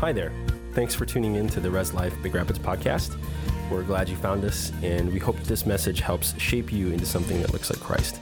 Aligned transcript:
Hi 0.00 0.12
there. 0.12 0.32
Thanks 0.74 0.94
for 0.94 1.04
tuning 1.04 1.34
in 1.34 1.48
to 1.48 1.58
the 1.58 1.68
Res 1.72 1.92
Life 1.92 2.14
Big 2.22 2.32
Rapids 2.32 2.60
podcast. 2.60 3.18
We're 3.68 3.82
glad 3.82 4.08
you 4.08 4.14
found 4.14 4.44
us, 4.44 4.70
and 4.80 5.12
we 5.12 5.18
hope 5.18 5.36
this 5.40 5.66
message 5.66 5.98
helps 5.98 6.40
shape 6.40 6.72
you 6.72 6.92
into 6.92 7.04
something 7.04 7.40
that 7.42 7.52
looks 7.52 7.68
like 7.68 7.80
Christ. 7.80 8.20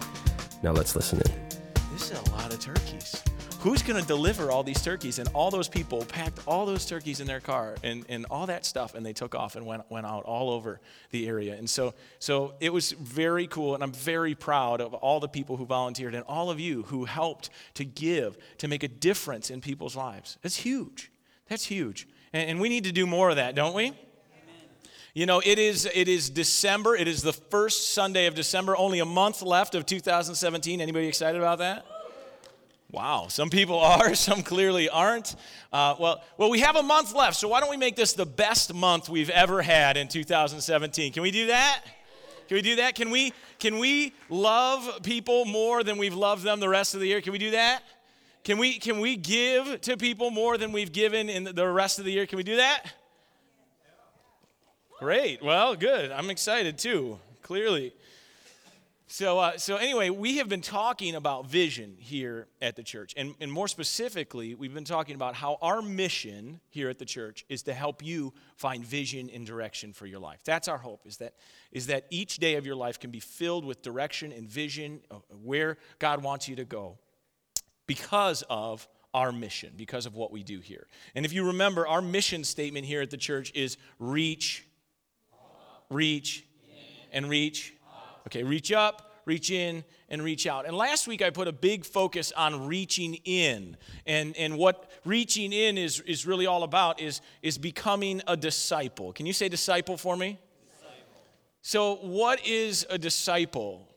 Now 0.62 0.72
let's 0.72 0.96
listen 0.96 1.20
in. 1.20 1.48
This 1.92 2.10
is 2.10 2.18
a 2.18 2.30
lot 2.30 2.50
of 2.50 2.60
turkeys. 2.60 3.22
Who's 3.60 3.82
going 3.82 4.00
to 4.00 4.08
deliver 4.08 4.50
all 4.50 4.62
these 4.62 4.80
turkeys? 4.82 5.18
And 5.18 5.28
all 5.34 5.50
those 5.50 5.68
people 5.68 6.02
packed 6.06 6.40
all 6.46 6.64
those 6.64 6.86
turkeys 6.86 7.20
in 7.20 7.26
their 7.26 7.40
car 7.40 7.74
and, 7.84 8.06
and 8.08 8.24
all 8.30 8.46
that 8.46 8.64
stuff, 8.64 8.94
and 8.94 9.04
they 9.04 9.12
took 9.12 9.34
off 9.34 9.54
and 9.54 9.66
went, 9.66 9.82
went 9.90 10.06
out 10.06 10.24
all 10.24 10.48
over 10.48 10.80
the 11.10 11.28
area. 11.28 11.56
And 11.56 11.68
so, 11.68 11.92
so 12.18 12.54
it 12.58 12.72
was 12.72 12.92
very 12.92 13.46
cool, 13.46 13.74
and 13.74 13.84
I'm 13.84 13.92
very 13.92 14.34
proud 14.34 14.80
of 14.80 14.94
all 14.94 15.20
the 15.20 15.28
people 15.28 15.58
who 15.58 15.66
volunteered 15.66 16.14
and 16.14 16.24
all 16.26 16.50
of 16.50 16.58
you 16.58 16.84
who 16.84 17.04
helped 17.04 17.50
to 17.74 17.84
give, 17.84 18.38
to 18.56 18.66
make 18.66 18.82
a 18.82 18.88
difference 18.88 19.50
in 19.50 19.60
people's 19.60 19.94
lives. 19.94 20.38
It's 20.42 20.56
huge. 20.56 21.10
That's 21.48 21.64
huge. 21.64 22.08
And, 22.32 22.50
and 22.50 22.60
we 22.60 22.68
need 22.68 22.84
to 22.84 22.92
do 22.92 23.06
more 23.06 23.30
of 23.30 23.36
that, 23.36 23.54
don't 23.54 23.74
we? 23.74 23.92
You 25.14 25.24
know, 25.24 25.40
it 25.42 25.58
is 25.58 25.88
it 25.94 26.08
is 26.08 26.28
December. 26.28 26.94
It 26.94 27.08
is 27.08 27.22
the 27.22 27.32
first 27.32 27.94
Sunday 27.94 28.26
of 28.26 28.34
December. 28.34 28.76
Only 28.76 28.98
a 28.98 29.06
month 29.06 29.40
left 29.40 29.74
of 29.74 29.86
2017. 29.86 30.82
Anybody 30.82 31.06
excited 31.06 31.40
about 31.40 31.58
that? 31.60 31.86
Wow, 32.90 33.28
some 33.28 33.48
people 33.48 33.78
are, 33.80 34.14
some 34.14 34.42
clearly 34.42 34.88
aren't. 34.90 35.34
Uh, 35.72 35.94
well, 35.98 36.22
well, 36.36 36.50
we 36.50 36.60
have 36.60 36.76
a 36.76 36.82
month 36.82 37.14
left, 37.14 37.36
so 37.36 37.48
why 37.48 37.60
don't 37.60 37.70
we 37.70 37.76
make 37.78 37.96
this 37.96 38.12
the 38.12 38.26
best 38.26 38.74
month 38.74 39.08
we've 39.08 39.30
ever 39.30 39.62
had 39.62 39.96
in 39.96 40.06
2017? 40.06 41.14
Can 41.14 41.22
we 41.22 41.30
do 41.30 41.46
that? 41.46 41.80
Can 42.48 42.56
we 42.56 42.62
do 42.62 42.76
that? 42.76 42.94
Can 42.94 43.10
we 43.10 43.32
can 43.58 43.78
we 43.78 44.12
love 44.28 45.02
people 45.02 45.46
more 45.46 45.82
than 45.82 45.96
we've 45.96 46.14
loved 46.14 46.44
them 46.44 46.60
the 46.60 46.68
rest 46.68 46.94
of 46.94 47.00
the 47.00 47.06
year? 47.06 47.20
Can 47.20 47.32
we 47.32 47.38
do 47.38 47.52
that? 47.52 47.82
Can 48.46 48.58
we 48.58 48.78
can 48.78 49.00
we 49.00 49.16
give 49.16 49.80
to 49.80 49.96
people 49.96 50.30
more 50.30 50.56
than 50.56 50.70
we've 50.70 50.92
given 50.92 51.28
in 51.28 51.42
the 51.42 51.66
rest 51.66 51.98
of 51.98 52.04
the 52.04 52.12
year? 52.12 52.26
Can 52.26 52.36
we 52.36 52.44
do 52.44 52.58
that? 52.58 52.84
Great. 55.00 55.42
Well, 55.42 55.74
good. 55.74 56.12
I'm 56.12 56.30
excited 56.30 56.78
too. 56.78 57.18
Clearly. 57.42 57.92
So, 59.08 59.40
uh, 59.40 59.58
so 59.58 59.74
anyway, 59.74 60.10
we 60.10 60.36
have 60.36 60.48
been 60.48 60.60
talking 60.60 61.16
about 61.16 61.46
vision 61.46 61.96
here 61.98 62.46
at 62.62 62.76
the 62.76 62.84
church, 62.84 63.14
and, 63.16 63.34
and 63.40 63.50
more 63.50 63.66
specifically, 63.66 64.54
we've 64.54 64.74
been 64.74 64.84
talking 64.84 65.16
about 65.16 65.34
how 65.34 65.58
our 65.60 65.82
mission 65.82 66.60
here 66.70 66.88
at 66.88 67.00
the 67.00 67.04
church 67.04 67.44
is 67.48 67.64
to 67.64 67.74
help 67.74 68.04
you 68.04 68.32
find 68.56 68.84
vision 68.84 69.28
and 69.28 69.44
direction 69.44 69.92
for 69.92 70.06
your 70.06 70.20
life. 70.20 70.42
That's 70.44 70.68
our 70.68 70.78
hope. 70.78 71.00
Is 71.04 71.16
that 71.16 71.34
is 71.72 71.88
that 71.88 72.06
each 72.10 72.36
day 72.36 72.54
of 72.54 72.64
your 72.64 72.76
life 72.76 73.00
can 73.00 73.10
be 73.10 73.18
filled 73.18 73.64
with 73.64 73.82
direction 73.82 74.30
and 74.30 74.48
vision 74.48 75.00
where 75.42 75.78
God 75.98 76.22
wants 76.22 76.48
you 76.48 76.54
to 76.54 76.64
go, 76.64 76.98
because 77.86 78.42
of 78.48 78.86
our 79.14 79.32
mission, 79.32 79.72
because 79.76 80.06
of 80.06 80.14
what 80.14 80.30
we 80.30 80.42
do 80.42 80.60
here. 80.60 80.86
And 81.14 81.24
if 81.24 81.32
you 81.32 81.46
remember, 81.46 81.86
our 81.86 82.02
mission 82.02 82.44
statement 82.44 82.86
here 82.86 83.00
at 83.00 83.10
the 83.10 83.16
church 83.16 83.52
is 83.54 83.78
reach 83.98 84.66
reach, 85.90 86.44
and 87.12 87.28
reach. 87.28 87.74
Okay, 88.26 88.42
reach 88.42 88.72
up, 88.72 89.20
reach 89.24 89.50
in, 89.50 89.84
and 90.08 90.22
reach 90.22 90.46
out. 90.46 90.66
And 90.66 90.76
last 90.76 91.06
week 91.06 91.22
I 91.22 91.30
put 91.30 91.48
a 91.48 91.52
big 91.52 91.84
focus 91.84 92.32
on 92.32 92.66
reaching 92.66 93.14
in. 93.24 93.76
And, 94.06 94.36
and 94.36 94.58
what 94.58 94.90
reaching 95.04 95.52
in 95.52 95.78
is, 95.78 96.00
is 96.00 96.26
really 96.26 96.46
all 96.46 96.64
about 96.64 97.00
is, 97.00 97.20
is 97.42 97.58
becoming 97.58 98.20
a 98.26 98.36
disciple. 98.36 99.12
Can 99.12 99.26
you 99.26 99.32
say 99.32 99.48
disciple 99.48 99.96
for 99.96 100.16
me? 100.16 100.38
Disciple. 100.68 101.22
So, 101.62 101.94
what 101.96 102.44
is 102.46 102.86
a 102.90 102.98
disciple? 102.98 103.88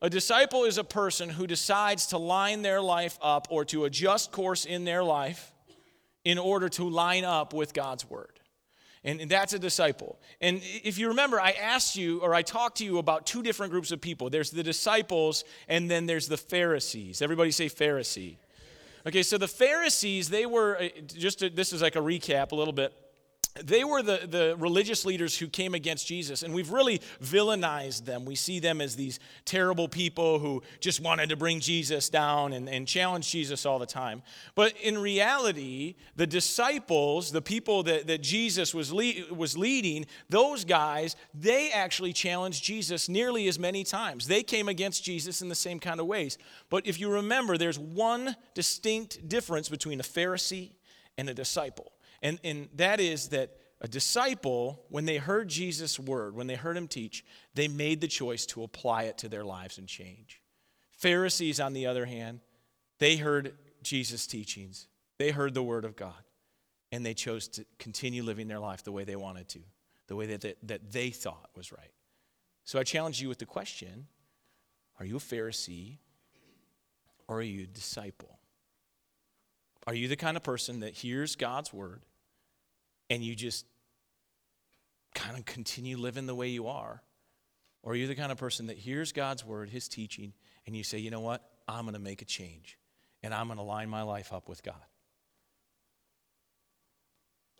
A 0.00 0.08
disciple 0.08 0.64
is 0.64 0.78
a 0.78 0.84
person 0.84 1.28
who 1.28 1.46
decides 1.46 2.06
to 2.06 2.18
line 2.18 2.62
their 2.62 2.80
life 2.80 3.18
up 3.20 3.48
or 3.50 3.64
to 3.66 3.84
adjust 3.84 4.30
course 4.30 4.64
in 4.64 4.84
their 4.84 5.02
life 5.02 5.52
in 6.24 6.38
order 6.38 6.68
to 6.68 6.88
line 6.88 7.24
up 7.24 7.52
with 7.52 7.74
God's 7.74 8.08
word. 8.08 8.38
And, 9.04 9.20
that's 9.30 9.54
a 9.54 9.58
disciple. 9.58 10.18
And 10.40 10.60
if 10.62 10.98
you 10.98 11.08
remember, 11.08 11.40
I 11.40 11.52
asked 11.52 11.96
you 11.96 12.20
or 12.20 12.34
I 12.34 12.42
talked 12.42 12.78
to 12.78 12.84
you 12.84 12.98
about 12.98 13.26
two 13.26 13.42
different 13.42 13.72
groups 13.72 13.90
of 13.90 14.00
people 14.00 14.28
there's 14.28 14.50
the 14.50 14.62
disciples, 14.62 15.44
and 15.68 15.90
then 15.90 16.06
there's 16.06 16.28
the 16.28 16.36
Pharisees. 16.36 17.22
Everybody 17.22 17.50
say 17.50 17.66
Pharisee. 17.66 18.36
Okay, 19.06 19.22
so 19.22 19.38
the 19.38 19.48
Pharisees, 19.48 20.28
they 20.28 20.44
were, 20.46 20.76
uh, 20.76 20.88
just 21.06 21.38
to, 21.38 21.48
this 21.48 21.72
is 21.72 21.80
like 21.80 21.96
a 21.96 22.00
recap 22.00 22.52
a 22.52 22.54
little 22.54 22.74
bit 22.74 22.92
they 23.64 23.84
were 23.84 24.02
the, 24.02 24.26
the 24.28 24.56
religious 24.58 25.04
leaders 25.04 25.36
who 25.36 25.48
came 25.48 25.74
against 25.74 26.06
Jesus, 26.06 26.42
and 26.42 26.54
we've 26.54 26.70
really 26.70 27.00
villainized 27.22 28.04
them. 28.04 28.24
We 28.24 28.34
see 28.34 28.60
them 28.60 28.80
as 28.80 28.96
these 28.96 29.20
terrible 29.44 29.88
people 29.88 30.38
who 30.38 30.62
just 30.80 31.00
wanted 31.00 31.28
to 31.30 31.36
bring 31.36 31.60
Jesus 31.60 32.08
down 32.08 32.52
and, 32.52 32.68
and 32.68 32.86
challenge 32.86 33.30
Jesus 33.30 33.66
all 33.66 33.78
the 33.78 33.86
time. 33.86 34.22
But 34.54 34.76
in 34.78 34.98
reality, 34.98 35.96
the 36.16 36.26
disciples, 36.26 37.32
the 37.32 37.42
people 37.42 37.82
that, 37.84 38.06
that 38.06 38.22
Jesus 38.22 38.74
was, 38.74 38.92
le- 38.92 39.32
was 39.34 39.56
leading, 39.56 40.06
those 40.28 40.64
guys, 40.64 41.16
they 41.34 41.70
actually 41.70 42.12
challenged 42.12 42.62
Jesus 42.62 43.08
nearly 43.08 43.48
as 43.48 43.58
many 43.58 43.84
times. 43.84 44.26
They 44.26 44.42
came 44.42 44.68
against 44.68 45.04
Jesus 45.04 45.42
in 45.42 45.48
the 45.48 45.54
same 45.54 45.80
kind 45.80 46.00
of 46.00 46.06
ways. 46.06 46.38
But 46.70 46.86
if 46.86 47.00
you 47.00 47.10
remember, 47.10 47.56
there's 47.56 47.78
one 47.78 48.36
distinct 48.54 49.28
difference 49.28 49.68
between 49.68 50.00
a 50.00 50.04
Pharisee 50.04 50.72
and 51.16 51.28
a 51.28 51.34
disciple. 51.34 51.92
And, 52.22 52.40
and 52.42 52.68
that 52.74 53.00
is 53.00 53.28
that 53.28 53.56
a 53.80 53.88
disciple, 53.88 54.84
when 54.88 55.04
they 55.04 55.18
heard 55.18 55.48
Jesus' 55.48 55.98
word, 56.00 56.34
when 56.34 56.48
they 56.48 56.56
heard 56.56 56.76
him 56.76 56.88
teach, 56.88 57.24
they 57.54 57.68
made 57.68 58.00
the 58.00 58.08
choice 58.08 58.44
to 58.46 58.64
apply 58.64 59.04
it 59.04 59.18
to 59.18 59.28
their 59.28 59.44
lives 59.44 59.78
and 59.78 59.86
change. 59.86 60.42
Pharisees, 60.90 61.60
on 61.60 61.74
the 61.74 61.86
other 61.86 62.04
hand, 62.04 62.40
they 62.98 63.16
heard 63.16 63.54
Jesus' 63.82 64.26
teachings, 64.26 64.88
they 65.18 65.30
heard 65.30 65.54
the 65.54 65.62
word 65.62 65.84
of 65.84 65.94
God, 65.94 66.24
and 66.90 67.06
they 67.06 67.14
chose 67.14 67.46
to 67.48 67.64
continue 67.78 68.24
living 68.24 68.48
their 68.48 68.58
life 68.58 68.82
the 68.82 68.92
way 68.92 69.04
they 69.04 69.16
wanted 69.16 69.48
to, 69.50 69.60
the 70.08 70.16
way 70.16 70.26
that 70.26 70.40
they, 70.40 70.54
that 70.64 70.90
they 70.90 71.10
thought 71.10 71.50
was 71.54 71.70
right. 71.70 71.92
So 72.64 72.80
I 72.80 72.82
challenge 72.82 73.22
you 73.22 73.28
with 73.28 73.38
the 73.38 73.46
question 73.46 74.08
Are 74.98 75.06
you 75.06 75.16
a 75.16 75.20
Pharisee 75.20 75.98
or 77.28 77.38
are 77.38 77.42
you 77.42 77.62
a 77.62 77.66
disciple? 77.66 78.38
Are 79.86 79.94
you 79.94 80.08
the 80.08 80.16
kind 80.16 80.36
of 80.36 80.42
person 80.42 80.80
that 80.80 80.94
hears 80.94 81.36
God's 81.36 81.72
word 81.72 82.02
and 83.10 83.22
you 83.22 83.34
just 83.34 83.66
kind 85.14 85.36
of 85.36 85.44
continue 85.44 85.96
living 85.96 86.26
the 86.26 86.34
way 86.34 86.48
you 86.48 86.68
are? 86.68 87.02
Or 87.82 87.92
are 87.92 87.96
you 87.96 88.06
the 88.06 88.14
kind 88.14 88.32
of 88.32 88.38
person 88.38 88.66
that 88.66 88.76
hears 88.76 89.12
God's 89.12 89.44
word, 89.44 89.70
his 89.70 89.88
teaching, 89.88 90.32
and 90.66 90.76
you 90.76 90.82
say, 90.82 90.98
you 90.98 91.10
know 91.10 91.20
what? 91.20 91.48
I'm 91.66 91.84
going 91.84 91.94
to 91.94 92.00
make 92.00 92.22
a 92.22 92.24
change 92.24 92.78
and 93.22 93.32
I'm 93.32 93.46
going 93.46 93.58
to 93.58 93.64
line 93.64 93.88
my 93.88 94.02
life 94.02 94.32
up 94.32 94.48
with 94.48 94.62
God? 94.62 94.74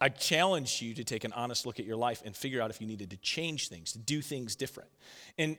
I 0.01 0.09
challenge 0.09 0.81
you 0.81 0.95
to 0.95 1.05
take 1.05 1.25
an 1.25 1.33
honest 1.33 1.67
look 1.67 1.81
at 1.81 1.87
your 1.87 1.97
life 1.97 2.23
and 2.25 2.37
figure 2.37 2.63
out 2.63 2.71
if 2.71 2.81
you 2.81 2.87
needed 2.87 3.11
to 3.11 3.17
change 3.17 3.69
things, 3.69 3.93
to 3.93 3.99
do 3.99 4.23
things 4.23 4.55
different. 4.55 4.91
And 5.37 5.59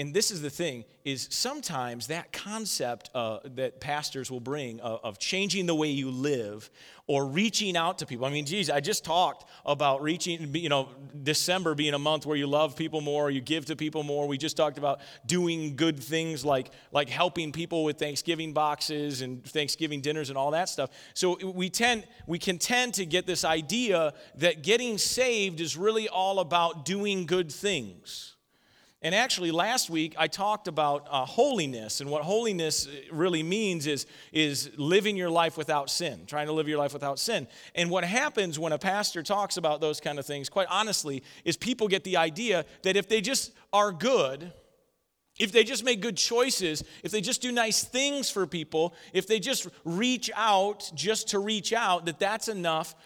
and 0.00 0.14
this 0.14 0.30
is 0.30 0.40
the 0.40 0.50
thing 0.50 0.84
is 1.04 1.26
sometimes 1.30 2.06
that 2.06 2.32
concept 2.32 3.10
uh, 3.14 3.40
that 3.56 3.80
pastors 3.80 4.30
will 4.30 4.40
bring 4.40 4.78
of, 4.80 5.00
of, 5.02 5.18
changing 5.18 5.66
the 5.66 5.74
way 5.74 5.88
you 5.88 6.08
live 6.10 6.70
or 7.08 7.26
reaching 7.26 7.76
out 7.76 7.98
to 7.98 8.06
people. 8.06 8.24
I 8.24 8.30
mean 8.30 8.46
geez 8.46 8.70
i 8.70 8.80
just 8.80 9.04
talked 9.04 9.48
about 9.66 10.02
reaching 10.02 10.54
you 10.54 10.68
know 10.68 10.88
december 11.22 11.74
being 11.74 11.94
a 11.94 11.98
month 11.98 12.26
where 12.26 12.36
you 12.36 12.46
love 12.46 12.76
people 12.76 13.00
more 13.00 13.30
you 13.30 13.40
give 13.40 13.66
to 13.66 13.76
people 13.76 14.04
more. 14.04 14.28
We 14.28 14.38
just 14.38 14.56
talked 14.56 14.78
about 14.78 15.00
doing 15.26 15.74
good 15.74 15.98
things 15.98 16.44
like 16.44 16.70
like 16.92 17.08
helping 17.08 17.50
people 17.50 17.82
with 17.82 17.98
thanksgiving 17.98 18.52
boxes 18.52 19.22
and 19.22 19.44
thanksgiving 19.44 20.00
dinners 20.00 20.28
and 20.28 20.38
all 20.38 20.52
that 20.52 20.68
stuff. 20.68 20.90
So 21.14 21.38
we 21.44 21.70
tend 21.70 22.04
we 22.26 22.38
can 22.38 22.58
tend 22.58 22.94
to 22.94 23.06
get 23.06 23.26
this 23.26 23.44
idea 23.44 24.14
that 24.36 24.62
getting 24.62 24.96
saved 24.98 25.60
is 25.60 25.76
really 25.76 26.08
all 26.08 26.38
about 26.38 26.84
doing 26.84 27.26
good 27.26 27.50
things 27.50 28.36
and 29.00 29.14
actually, 29.14 29.52
last 29.52 29.88
week 29.88 30.16
I 30.18 30.26
talked 30.26 30.66
about 30.66 31.06
uh, 31.08 31.24
holiness, 31.24 32.00
and 32.00 32.10
what 32.10 32.22
holiness 32.22 32.88
really 33.12 33.44
means 33.44 33.86
is, 33.86 34.06
is 34.32 34.70
living 34.76 35.16
your 35.16 35.30
life 35.30 35.56
without 35.56 35.88
sin, 35.88 36.24
trying 36.26 36.46
to 36.48 36.52
live 36.52 36.66
your 36.66 36.78
life 36.78 36.92
without 36.92 37.20
sin. 37.20 37.46
And 37.76 37.90
what 37.90 38.02
happens 38.02 38.58
when 38.58 38.72
a 38.72 38.78
pastor 38.78 39.22
talks 39.22 39.56
about 39.56 39.80
those 39.80 40.00
kind 40.00 40.18
of 40.18 40.26
things, 40.26 40.48
quite 40.48 40.66
honestly, 40.68 41.22
is 41.44 41.56
people 41.56 41.86
get 41.86 42.02
the 42.02 42.16
idea 42.16 42.64
that 42.82 42.96
if 42.96 43.08
they 43.08 43.20
just 43.20 43.52
are 43.72 43.92
good, 43.92 44.52
if 45.38 45.52
they 45.52 45.62
just 45.62 45.84
make 45.84 46.00
good 46.00 46.16
choices, 46.16 46.82
if 47.04 47.12
they 47.12 47.20
just 47.20 47.40
do 47.40 47.52
nice 47.52 47.84
things 47.84 48.28
for 48.28 48.48
people, 48.48 48.94
if 49.12 49.28
they 49.28 49.38
just 49.38 49.68
reach 49.84 50.28
out 50.34 50.90
just 50.96 51.28
to 51.28 51.38
reach 51.38 51.72
out, 51.72 52.06
that 52.06 52.18
that's 52.18 52.48
enough 52.48 52.96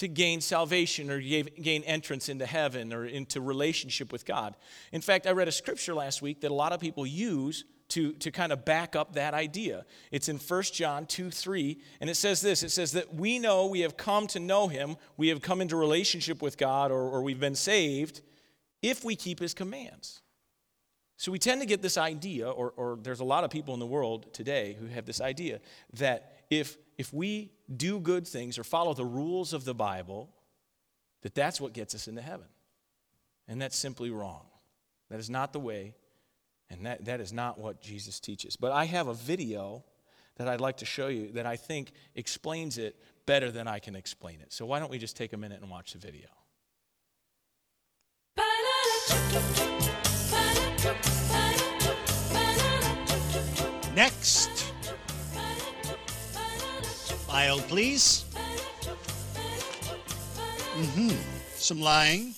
to 0.00 0.08
gain 0.08 0.40
salvation 0.40 1.10
or 1.10 1.20
gain 1.20 1.82
entrance 1.82 2.30
into 2.30 2.46
heaven 2.46 2.90
or 2.90 3.04
into 3.04 3.38
relationship 3.38 4.10
with 4.10 4.24
God. 4.24 4.56
In 4.92 5.02
fact, 5.02 5.26
I 5.26 5.32
read 5.32 5.46
a 5.46 5.52
scripture 5.52 5.92
last 5.92 6.22
week 6.22 6.40
that 6.40 6.50
a 6.50 6.54
lot 6.54 6.72
of 6.72 6.80
people 6.80 7.06
use 7.06 7.66
to, 7.88 8.14
to 8.14 8.30
kind 8.30 8.50
of 8.50 8.64
back 8.64 8.96
up 8.96 9.12
that 9.12 9.34
idea. 9.34 9.84
It's 10.10 10.30
in 10.30 10.38
1 10.38 10.62
John 10.72 11.04
2 11.04 11.30
3, 11.30 11.78
and 12.00 12.08
it 12.08 12.14
says 12.14 12.40
this 12.40 12.62
it 12.62 12.70
says 12.70 12.92
that 12.92 13.14
we 13.14 13.38
know 13.38 13.66
we 13.66 13.80
have 13.80 13.98
come 13.98 14.26
to 14.28 14.40
know 14.40 14.68
him, 14.68 14.96
we 15.18 15.28
have 15.28 15.42
come 15.42 15.60
into 15.60 15.76
relationship 15.76 16.40
with 16.40 16.56
God, 16.56 16.90
or, 16.90 17.02
or 17.02 17.20
we've 17.20 17.38
been 17.38 17.54
saved 17.54 18.22
if 18.80 19.04
we 19.04 19.16
keep 19.16 19.38
his 19.38 19.52
commands. 19.52 20.22
So 21.18 21.30
we 21.30 21.38
tend 21.38 21.60
to 21.60 21.66
get 21.66 21.82
this 21.82 21.98
idea, 21.98 22.48
or, 22.48 22.72
or 22.74 22.98
there's 23.02 23.20
a 23.20 23.24
lot 23.24 23.44
of 23.44 23.50
people 23.50 23.74
in 23.74 23.80
the 23.80 23.86
world 23.86 24.32
today 24.32 24.78
who 24.80 24.86
have 24.86 25.04
this 25.04 25.20
idea 25.20 25.60
that 25.92 26.39
if, 26.50 26.76
if 26.98 27.12
we 27.14 27.52
do 27.74 28.00
good 28.00 28.26
things 28.26 28.58
or 28.58 28.64
follow 28.64 28.92
the 28.92 29.04
rules 29.04 29.52
of 29.52 29.64
the 29.64 29.74
Bible, 29.74 30.34
that 31.22 31.34
that's 31.34 31.60
what 31.60 31.72
gets 31.72 31.94
us 31.94 32.08
into 32.08 32.20
heaven. 32.20 32.48
And 33.48 33.62
that's 33.62 33.76
simply 33.76 34.10
wrong. 34.10 34.46
That 35.10 35.18
is 35.18 35.30
not 35.30 35.52
the 35.52 35.60
way, 35.60 35.94
and 36.68 36.86
that, 36.86 37.04
that 37.06 37.20
is 37.20 37.32
not 37.32 37.58
what 37.58 37.80
Jesus 37.80 38.20
teaches. 38.20 38.56
But 38.56 38.72
I 38.72 38.84
have 38.84 39.08
a 39.08 39.14
video 39.14 39.84
that 40.36 40.48
I'd 40.48 40.60
like 40.60 40.78
to 40.78 40.84
show 40.84 41.08
you 41.08 41.32
that 41.32 41.46
I 41.46 41.56
think 41.56 41.92
explains 42.14 42.78
it 42.78 42.96
better 43.26 43.50
than 43.50 43.66
I 43.66 43.78
can 43.78 43.96
explain 43.96 44.40
it. 44.40 44.52
So 44.52 44.64
why 44.66 44.78
don't 44.78 44.90
we 44.90 44.98
just 44.98 45.16
take 45.16 45.32
a 45.32 45.36
minute 45.36 45.60
and 45.60 45.70
watch 45.70 45.92
the 45.92 45.98
video? 45.98 46.28
Next. 53.94 54.69
File, 57.30 57.60
please. 57.60 58.24
Mm-hmm. 60.74 61.10
Some 61.54 61.80
lying, 61.80 62.34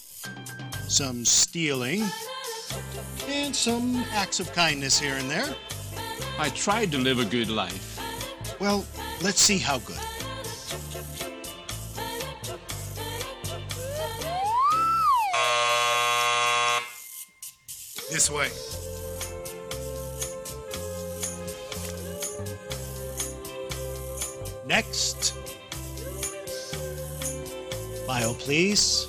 some 0.86 1.24
stealing, 1.24 2.02
and 3.26 3.56
some 3.56 4.04
acts 4.12 4.38
of 4.38 4.52
kindness 4.52 5.00
here 5.00 5.14
and 5.14 5.30
there. 5.30 5.48
I 6.38 6.50
tried 6.50 6.92
to 6.92 6.98
live 6.98 7.20
a 7.20 7.24
good 7.24 7.48
life. 7.48 7.98
Well, 8.60 8.84
let's 9.22 9.40
see 9.40 9.56
how 9.56 9.78
good. 9.78 9.96
This 18.10 18.30
way. 18.30 18.50
Next. 24.72 25.34
Bio, 28.06 28.32
please. 28.32 29.06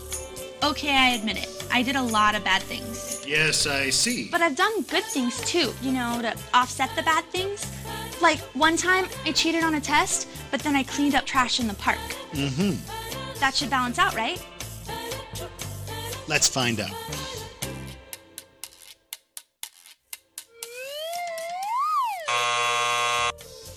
Okay, 0.62 0.94
I 0.94 1.12
admit 1.12 1.38
it. 1.38 1.66
I 1.72 1.82
did 1.82 1.96
a 1.96 2.02
lot 2.02 2.36
of 2.36 2.44
bad 2.44 2.62
things. 2.64 3.24
Yes, 3.26 3.66
I 3.66 3.90
see. 3.90 4.28
But 4.30 4.42
I've 4.42 4.58
done 4.58 4.82
good 4.82 5.06
things 5.06 5.40
too, 5.46 5.74
you 5.82 5.94
know, 5.94 6.22
to 6.22 6.36
offset 6.54 6.94
the 6.98 7.04
bad 7.04 7.24
things. 7.32 7.66
Like 8.22 8.40
one 8.54 8.76
time 8.76 9.06
I 9.26 9.32
cheated 9.32 9.64
on 9.64 9.76
a 9.76 9.80
test, 9.80 10.28
but 10.52 10.60
then 10.60 10.76
I 10.76 10.84
cleaned 10.84 11.16
up 11.16 11.26
trash 11.26 11.62
in 11.62 11.68
the 11.68 11.76
park. 11.76 11.98
Mm-hmm. 12.34 13.40
That 13.40 13.56
should 13.56 13.70
balance 13.70 13.98
out, 13.98 14.16
right? 14.16 14.46
Let's 16.28 16.50
find 16.50 16.82
out. 16.82 16.92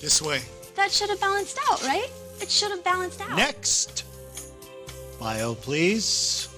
This 0.01 0.21
way. 0.21 0.43
That 0.77 0.93
should 0.93 1.11
have 1.11 1.21
balanced 1.21 1.59
out, 1.71 1.83
right? 1.83 2.11
It 2.41 2.51
should 2.51 2.71
have 2.71 2.85
balanced 2.85 3.21
out. 3.23 3.37
Next. 3.37 4.05
Bio, 5.19 5.55
please. 5.55 6.49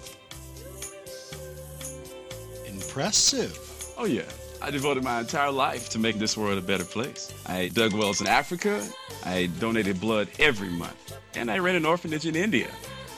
Impressive. 2.67 3.57
Oh, 3.97 4.05
yeah. 4.05 4.23
I 4.61 4.73
devoted 4.73 5.05
my 5.05 5.21
entire 5.21 5.53
life 5.53 5.89
to 5.91 6.01
making 6.01 6.21
this 6.21 6.37
world 6.37 6.59
a 6.59 6.61
better 6.61 6.85
place. 6.85 7.33
I 7.47 7.69
dug 7.69 7.93
wells 7.93 8.21
in 8.21 8.27
Africa. 8.27 8.85
I 9.25 9.49
donated 9.61 10.01
blood 10.01 10.29
every 10.41 10.69
month. 10.69 11.17
And 11.35 11.49
I 11.49 11.59
ran 11.59 11.77
an 11.77 11.87
orphanage 11.87 12.27
in 12.27 12.35
India. 12.35 12.69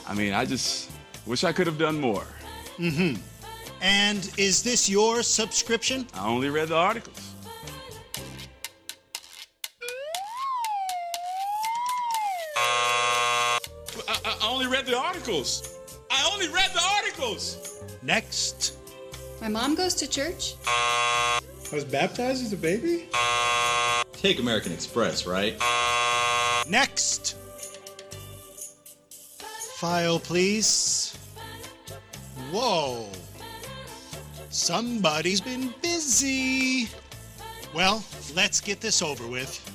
I 0.07 0.13
mean, 0.13 0.33
I 0.33 0.45
just 0.45 0.91
wish 1.25 1.43
I 1.43 1.51
could 1.51 1.65
have 1.65 1.79
done 1.79 1.99
more. 1.99 2.27
Mm-hmm. 2.77 3.19
And 3.81 4.31
is 4.37 4.61
this 4.61 4.87
your 4.87 5.23
subscription? 5.23 6.05
I 6.13 6.27
only 6.27 6.49
read 6.49 6.67
the 6.67 6.75
articles. 6.75 7.30
Articles. 15.31 15.79
I 16.09 16.29
only 16.33 16.49
read 16.49 16.71
the 16.73 16.81
articles. 16.97 17.81
Next. 18.01 18.75
My 19.39 19.47
mom 19.47 19.75
goes 19.75 19.95
to 19.95 20.07
church. 20.07 20.55
I 20.67 21.39
was 21.71 21.85
baptized 21.85 22.43
as 22.45 22.51
a 22.51 22.57
baby? 22.57 23.07
Take 24.11 24.39
American 24.39 24.73
Express, 24.73 25.25
right? 25.25 25.55
Next. 26.67 27.37
File, 29.77 30.19
please. 30.19 31.17
Whoa. 32.51 33.07
Somebody's 34.49 35.39
been 35.39 35.73
busy. 35.81 36.89
Well, 37.73 38.03
let's 38.35 38.59
get 38.59 38.81
this 38.81 39.01
over 39.01 39.25
with. 39.27 39.70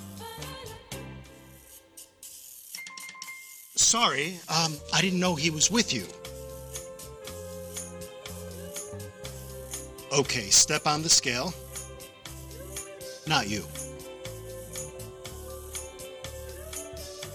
Sorry, 3.86 4.40
um, 4.48 4.74
I 4.92 5.00
didn't 5.00 5.20
know 5.20 5.36
he 5.36 5.48
was 5.48 5.70
with 5.70 5.94
you. 5.94 6.06
Okay, 10.12 10.50
step 10.50 10.88
on 10.88 11.04
the 11.04 11.08
scale. 11.08 11.54
Not 13.28 13.48
you. 13.48 13.62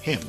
Him. 0.01 0.19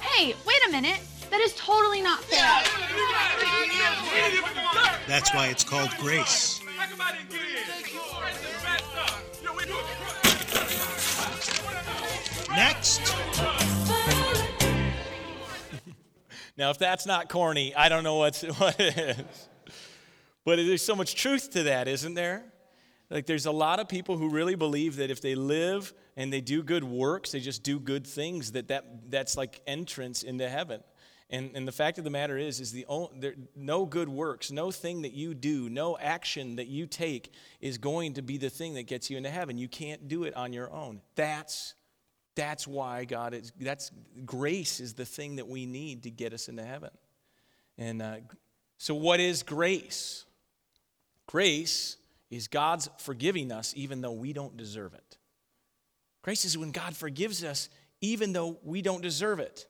Hey, 0.00 0.36
wait 0.46 0.68
a 0.68 0.70
minute. 0.70 1.00
That 1.34 1.40
is 1.40 1.54
totally 1.56 2.00
not 2.00 2.22
fair. 2.22 2.62
That's 5.08 5.34
why 5.34 5.48
it's 5.48 5.64
called 5.64 5.90
grace. 5.98 6.60
Next. 12.50 13.16
Now, 16.56 16.70
if 16.70 16.78
that's 16.78 17.04
not 17.04 17.28
corny, 17.28 17.74
I 17.74 17.88
don't 17.88 18.04
know 18.04 18.14
what's, 18.18 18.42
what 18.58 18.78
is. 18.78 19.16
But 20.44 20.56
there's 20.58 20.82
so 20.82 20.94
much 20.94 21.16
truth 21.16 21.50
to 21.50 21.64
that, 21.64 21.88
isn't 21.88 22.14
there? 22.14 22.44
Like, 23.10 23.26
there's 23.26 23.46
a 23.46 23.50
lot 23.50 23.80
of 23.80 23.88
people 23.88 24.16
who 24.16 24.28
really 24.28 24.54
believe 24.54 24.94
that 24.96 25.10
if 25.10 25.20
they 25.20 25.34
live 25.34 25.92
and 26.16 26.32
they 26.32 26.40
do 26.40 26.62
good 26.62 26.84
works, 26.84 27.32
they 27.32 27.40
just 27.40 27.64
do 27.64 27.80
good 27.80 28.06
things, 28.06 28.52
that, 28.52 28.68
that 28.68 29.10
that's 29.10 29.36
like 29.36 29.62
entrance 29.66 30.22
into 30.22 30.48
heaven. 30.48 30.80
And, 31.30 31.52
and 31.54 31.66
the 31.66 31.72
fact 31.72 31.98
of 31.98 32.04
the 32.04 32.10
matter 32.10 32.36
is, 32.36 32.60
is 32.60 32.70
the 32.70 32.84
only, 32.86 33.18
there, 33.18 33.34
no 33.56 33.86
good 33.86 34.08
works, 34.08 34.50
no 34.50 34.70
thing 34.70 35.02
that 35.02 35.14
you 35.14 35.34
do, 35.34 35.68
no 35.70 35.96
action 35.98 36.56
that 36.56 36.66
you 36.66 36.86
take 36.86 37.32
is 37.60 37.78
going 37.78 38.14
to 38.14 38.22
be 38.22 38.36
the 38.36 38.50
thing 38.50 38.74
that 38.74 38.86
gets 38.86 39.10
you 39.10 39.16
into 39.16 39.30
heaven. 39.30 39.56
You 39.56 39.68
can't 39.68 40.06
do 40.06 40.24
it 40.24 40.36
on 40.36 40.52
your 40.52 40.70
own. 40.70 41.00
That's 41.14 41.74
that's 42.34 42.66
why 42.66 43.04
God 43.04 43.32
is, 43.32 43.52
that's 43.60 43.90
grace 44.26 44.80
is 44.80 44.94
the 44.94 45.04
thing 45.04 45.36
that 45.36 45.46
we 45.46 45.66
need 45.66 46.02
to 46.02 46.10
get 46.10 46.32
us 46.32 46.48
into 46.48 46.64
heaven. 46.64 46.90
And 47.78 48.02
uh, 48.02 48.16
so, 48.78 48.94
what 48.94 49.20
is 49.20 49.42
grace? 49.42 50.24
Grace 51.26 51.96
is 52.30 52.48
God's 52.48 52.88
forgiving 52.98 53.52
us 53.52 53.72
even 53.76 54.00
though 54.00 54.12
we 54.12 54.32
don't 54.32 54.56
deserve 54.56 54.94
it. 54.94 55.18
Grace 56.22 56.44
is 56.44 56.58
when 56.58 56.70
God 56.70 56.96
forgives 56.96 57.44
us 57.44 57.68
even 58.00 58.32
though 58.32 58.58
we 58.62 58.82
don't 58.82 59.02
deserve 59.02 59.40
it. 59.40 59.66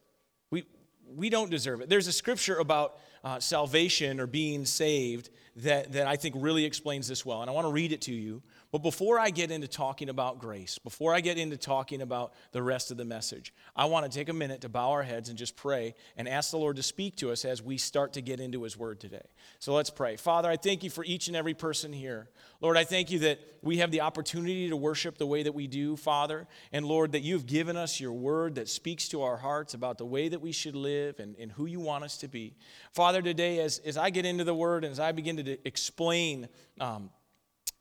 We, 1.08 1.30
don't 1.30 1.50
deserve 1.50 1.80
it. 1.80 1.88
There's 1.88 2.06
a 2.06 2.12
scripture 2.12 2.58
about 2.58 2.98
uh, 3.22 3.40
salvation 3.40 4.20
or 4.20 4.26
being 4.26 4.64
saved 4.64 5.30
that, 5.56 5.92
that 5.92 6.06
I 6.06 6.16
think 6.16 6.34
really 6.38 6.64
explains 6.64 7.06
this 7.06 7.24
well. 7.24 7.40
And 7.40 7.48
I 7.48 7.52
want 7.52 7.66
to 7.66 7.72
read 7.72 7.92
it 7.92 8.00
to 8.02 8.12
you. 8.12 8.42
But 8.72 8.82
before 8.82 9.20
I 9.20 9.30
get 9.30 9.52
into 9.52 9.68
talking 9.68 10.08
about 10.08 10.40
grace, 10.40 10.78
before 10.78 11.14
I 11.14 11.20
get 11.20 11.38
into 11.38 11.56
talking 11.56 12.02
about 12.02 12.34
the 12.50 12.60
rest 12.60 12.90
of 12.90 12.96
the 12.96 13.04
message, 13.04 13.54
I 13.76 13.84
want 13.84 14.10
to 14.10 14.18
take 14.18 14.28
a 14.28 14.32
minute 14.32 14.62
to 14.62 14.68
bow 14.68 14.90
our 14.90 15.04
heads 15.04 15.28
and 15.28 15.38
just 15.38 15.54
pray 15.54 15.94
and 16.16 16.28
ask 16.28 16.50
the 16.50 16.56
Lord 16.56 16.74
to 16.76 16.82
speak 16.82 17.14
to 17.18 17.30
us 17.30 17.44
as 17.44 17.62
we 17.62 17.78
start 17.78 18.14
to 18.14 18.20
get 18.20 18.40
into 18.40 18.64
His 18.64 18.76
Word 18.76 18.98
today. 18.98 19.26
So 19.60 19.72
let's 19.74 19.90
pray. 19.90 20.16
Father, 20.16 20.50
I 20.50 20.56
thank 20.56 20.82
you 20.82 20.90
for 20.90 21.04
each 21.04 21.28
and 21.28 21.36
every 21.36 21.54
person 21.54 21.92
here. 21.92 22.30
Lord, 22.60 22.76
I 22.76 22.82
thank 22.82 23.12
you 23.12 23.20
that 23.20 23.38
we 23.62 23.76
have 23.78 23.92
the 23.92 24.00
opportunity 24.00 24.68
to 24.68 24.76
worship 24.76 25.18
the 25.18 25.26
way 25.26 25.44
that 25.44 25.54
we 25.54 25.68
do, 25.68 25.96
Father. 25.96 26.48
And 26.72 26.84
Lord, 26.84 27.12
that 27.12 27.20
you've 27.20 27.46
given 27.46 27.76
us 27.76 28.00
your 28.00 28.12
Word 28.12 28.56
that 28.56 28.68
speaks 28.68 29.08
to 29.10 29.22
our 29.22 29.36
hearts 29.36 29.74
about 29.74 29.98
the 29.98 30.04
way 30.04 30.28
that 30.28 30.40
we 30.40 30.50
should 30.50 30.74
live 30.74 31.20
and, 31.20 31.36
and 31.38 31.52
who 31.52 31.66
you 31.66 31.78
want 31.78 32.02
us 32.02 32.16
to 32.18 32.28
be. 32.28 32.56
Father, 32.92 33.22
today, 33.22 33.60
as, 33.60 33.78
as 33.84 33.96
I 33.96 34.10
get 34.10 34.26
into 34.26 34.42
the 34.42 34.54
Word 34.54 34.82
and 34.82 34.90
as 34.90 34.98
I 34.98 35.12
begin 35.12 35.36
to 35.36 35.43
explain, 35.48 36.48
um, 36.80 37.10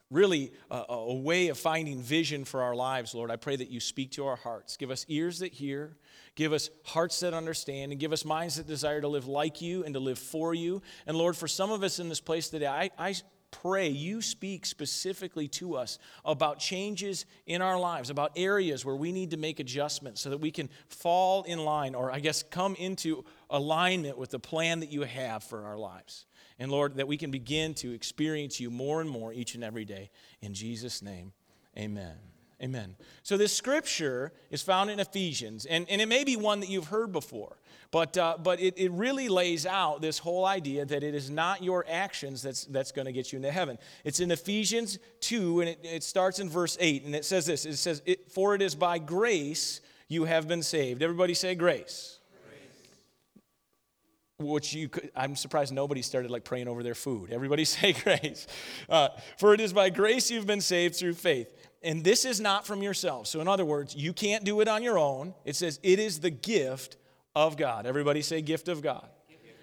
really 0.10 0.52
a, 0.70 0.84
a, 0.90 1.14
way 1.16 1.48
of 1.48 1.58
finding 1.58 2.02
vision 2.02 2.46
for 2.46 2.62
our 2.62 2.76
lives, 2.76 3.16
Lord. 3.16 3.32
I 3.32 3.36
pray 3.36 3.56
that 3.56 3.70
you 3.70 3.80
speak 3.80 4.12
to 4.12 4.26
our 4.28 4.36
hearts. 4.36 4.78
Give 4.78 4.92
us 4.92 5.06
ears 5.10 5.40
that 5.40 5.52
hear, 5.52 5.98
give 6.36 6.54
us 6.54 6.70
hearts 6.86 7.20
that 7.22 7.34
understand, 7.34 7.92
and 7.92 8.00
give 8.00 8.14
us 8.14 8.24
minds 8.24 8.56
that 8.58 8.68
desire 8.68 9.02
to 9.02 9.08
live 9.08 9.28
like 9.28 9.62
you 9.62 9.84
and 9.84 9.94
to 9.96 10.00
live 10.00 10.20
for 10.20 10.54
you. 10.54 10.82
And 11.08 11.18
Lord, 11.18 11.36
for 11.36 11.48
some 11.48 11.72
of 11.72 11.84
us 11.84 12.00
in 12.00 12.10
this 12.10 12.22
place 12.22 12.50
today, 12.50 12.68
I, 12.68 12.92
I 12.98 13.16
pray 13.54 13.88
you 13.88 14.22
speak 14.22 14.66
specifically 14.66 15.48
to 15.48 15.76
us 15.76 16.00
about 16.26 16.60
changes 16.60 17.26
in 17.46 17.62
our 17.62 17.80
lives, 17.80 18.10
about 18.10 18.32
areas 18.36 18.84
where 18.84 18.96
we 18.96 19.12
need 19.12 19.32
to 19.32 19.38
make 19.38 19.60
adjustments 19.60 20.22
so 20.22 20.30
that 20.30 20.40
we 20.40 20.52
can 20.52 20.70
fall 20.88 21.44
in 21.44 21.60
line, 21.60 21.96
or 21.96 22.12
I 22.12 22.20
guess 22.20 22.44
come 22.44 22.76
into 22.76 23.24
alignment 23.50 24.18
with 24.18 24.32
the 24.32 24.40
plan 24.40 24.80
that 24.82 24.92
you 24.92 25.04
have 25.04 25.44
for 25.44 25.66
our 25.66 25.78
lives. 25.78 26.26
And 26.60 26.72
Lord, 26.72 26.96
that 26.96 27.08
we 27.08 27.18
can 27.18 27.32
begin 27.32 27.74
to 27.76 27.94
experience 27.94 28.60
you 28.60 28.70
more 28.70 29.02
and 29.02 29.10
more 29.10 29.34
each 29.34 29.56
and 29.56 29.64
every 29.64 29.86
day. 29.86 30.10
In 30.42 30.54
Jesus' 30.54 31.02
name, 31.02 31.34
amen. 31.78 32.16
Amen. 32.64 32.96
So 33.24 33.36
this 33.36 33.54
scripture 33.54 34.32
is 34.50 34.62
found 34.62 34.90
in 34.90 35.00
Ephesians, 35.00 35.66
and, 35.66 35.86
and 35.90 36.02
it 36.02 36.08
may 36.08 36.24
be 36.24 36.38
one 36.38 36.62
that 36.62 36.70
you've 36.70 36.88
heard 36.88 37.12
before, 37.12 37.58
but, 37.92 38.18
uh, 38.18 38.38
but 38.42 38.62
it, 38.62 38.76
it 38.78 38.90
really 38.92 39.28
lays 39.28 39.66
out 39.66 40.02
this 40.02 40.18
whole 40.18 40.46
idea 40.46 40.86
that 40.86 41.04
it 41.04 41.14
is 41.14 41.30
not 41.30 41.62
your 41.62 41.84
actions 41.90 42.42
that's, 42.42 42.64
that's 42.66 42.94
going 42.94 43.06
to 43.06 43.12
get 43.12 43.34
you 43.34 43.38
into 43.38 43.52
heaven. 43.52 43.78
It's 44.06 44.22
in 44.22 44.32
Ephesians 44.32 44.98
2, 45.20 45.60
and 45.60 45.70
it, 45.72 45.80
it 45.84 46.04
starts 46.04 46.40
in 46.40 46.48
verse 46.50 46.78
8, 46.80 47.04
and 47.04 47.14
it 47.14 47.26
says 47.26 47.46
this 47.46 47.66
It 47.66 47.76
says, 47.76 48.02
For 48.30 48.56
it 48.56 48.62
is 48.62 48.76
by 48.76 48.98
grace 48.98 49.82
you 50.08 50.24
have 50.24 50.48
been 50.48 50.64
saved. 50.64 51.02
Everybody 51.04 51.34
say 51.34 51.56
grace. 51.56 52.20
Which 54.44 54.74
you 54.74 54.90
could, 54.90 55.12
I'm 55.16 55.36
surprised 55.36 55.74
nobody 55.74 56.02
started 56.02 56.30
like 56.30 56.44
praying 56.44 56.68
over 56.68 56.84
their 56.84 56.96
food. 56.96 57.32
Everybody 57.32 57.66
say 57.66 57.94
grace. 57.94 58.48
Uh, 58.90 59.10
For 59.38 59.54
it 59.54 59.62
is 59.62 59.74
by 59.74 59.90
grace 59.90 60.30
you've 60.30 60.48
been 60.48 60.62
saved 60.62 60.96
through 60.96 61.14
faith 61.14 61.48
and 61.84 62.04
this 62.04 62.24
is 62.24 62.40
not 62.40 62.66
from 62.66 62.82
yourself. 62.82 63.28
So, 63.28 63.42
in 63.42 63.48
other 63.48 63.66
words, 63.66 63.96
you 63.96 64.14
can't 64.14 64.44
do 64.44 64.62
it 64.62 64.68
on 64.68 64.82
your 64.82 64.98
own. 64.98 65.34
It 65.44 65.56
says 65.56 65.80
it 65.84 66.00
is 66.00 66.22
the 66.22 66.30
gift 66.30 66.98
of 67.36 67.58
God. 67.58 67.86
Everybody 67.86 68.22
say, 68.22 68.42
gift 68.42 68.70
of 68.70 68.82
God. 68.82 69.08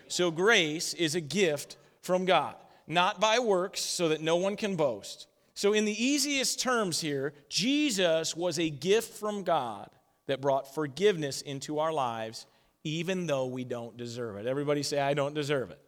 So, 0.08 0.30
grace 0.30 0.92
is 0.94 1.14
a 1.14 1.20
gift 1.20 1.78
from 2.02 2.26
God, 2.26 2.56
not 2.87 3.20
by 3.20 3.38
works, 3.38 3.80
so 3.80 4.08
that 4.08 4.20
no 4.20 4.37
one 4.37 4.56
can 4.56 4.76
boast. 4.76 5.28
So, 5.54 5.72
in 5.72 5.87
the 5.87 6.04
easiest 6.04 6.60
terms 6.60 7.00
here, 7.00 7.32
Jesus 7.49 8.37
was 8.37 8.58
a 8.58 8.68
gift 8.68 9.18
from 9.18 9.42
God 9.42 9.88
that 10.26 10.40
brought 10.40 10.75
forgiveness 10.75 11.40
into 11.40 11.78
our 11.78 11.92
lives, 11.92 12.46
even 12.84 13.26
though 13.26 13.46
we 13.46 13.64
don't 13.64 13.96
deserve 13.96 14.37
it. 14.37 14.46
Everybody 14.46 14.82
say, 14.82 15.00
I 15.00 15.14
don't 15.14 15.34
deserve 15.34 15.70
it. 15.70 15.80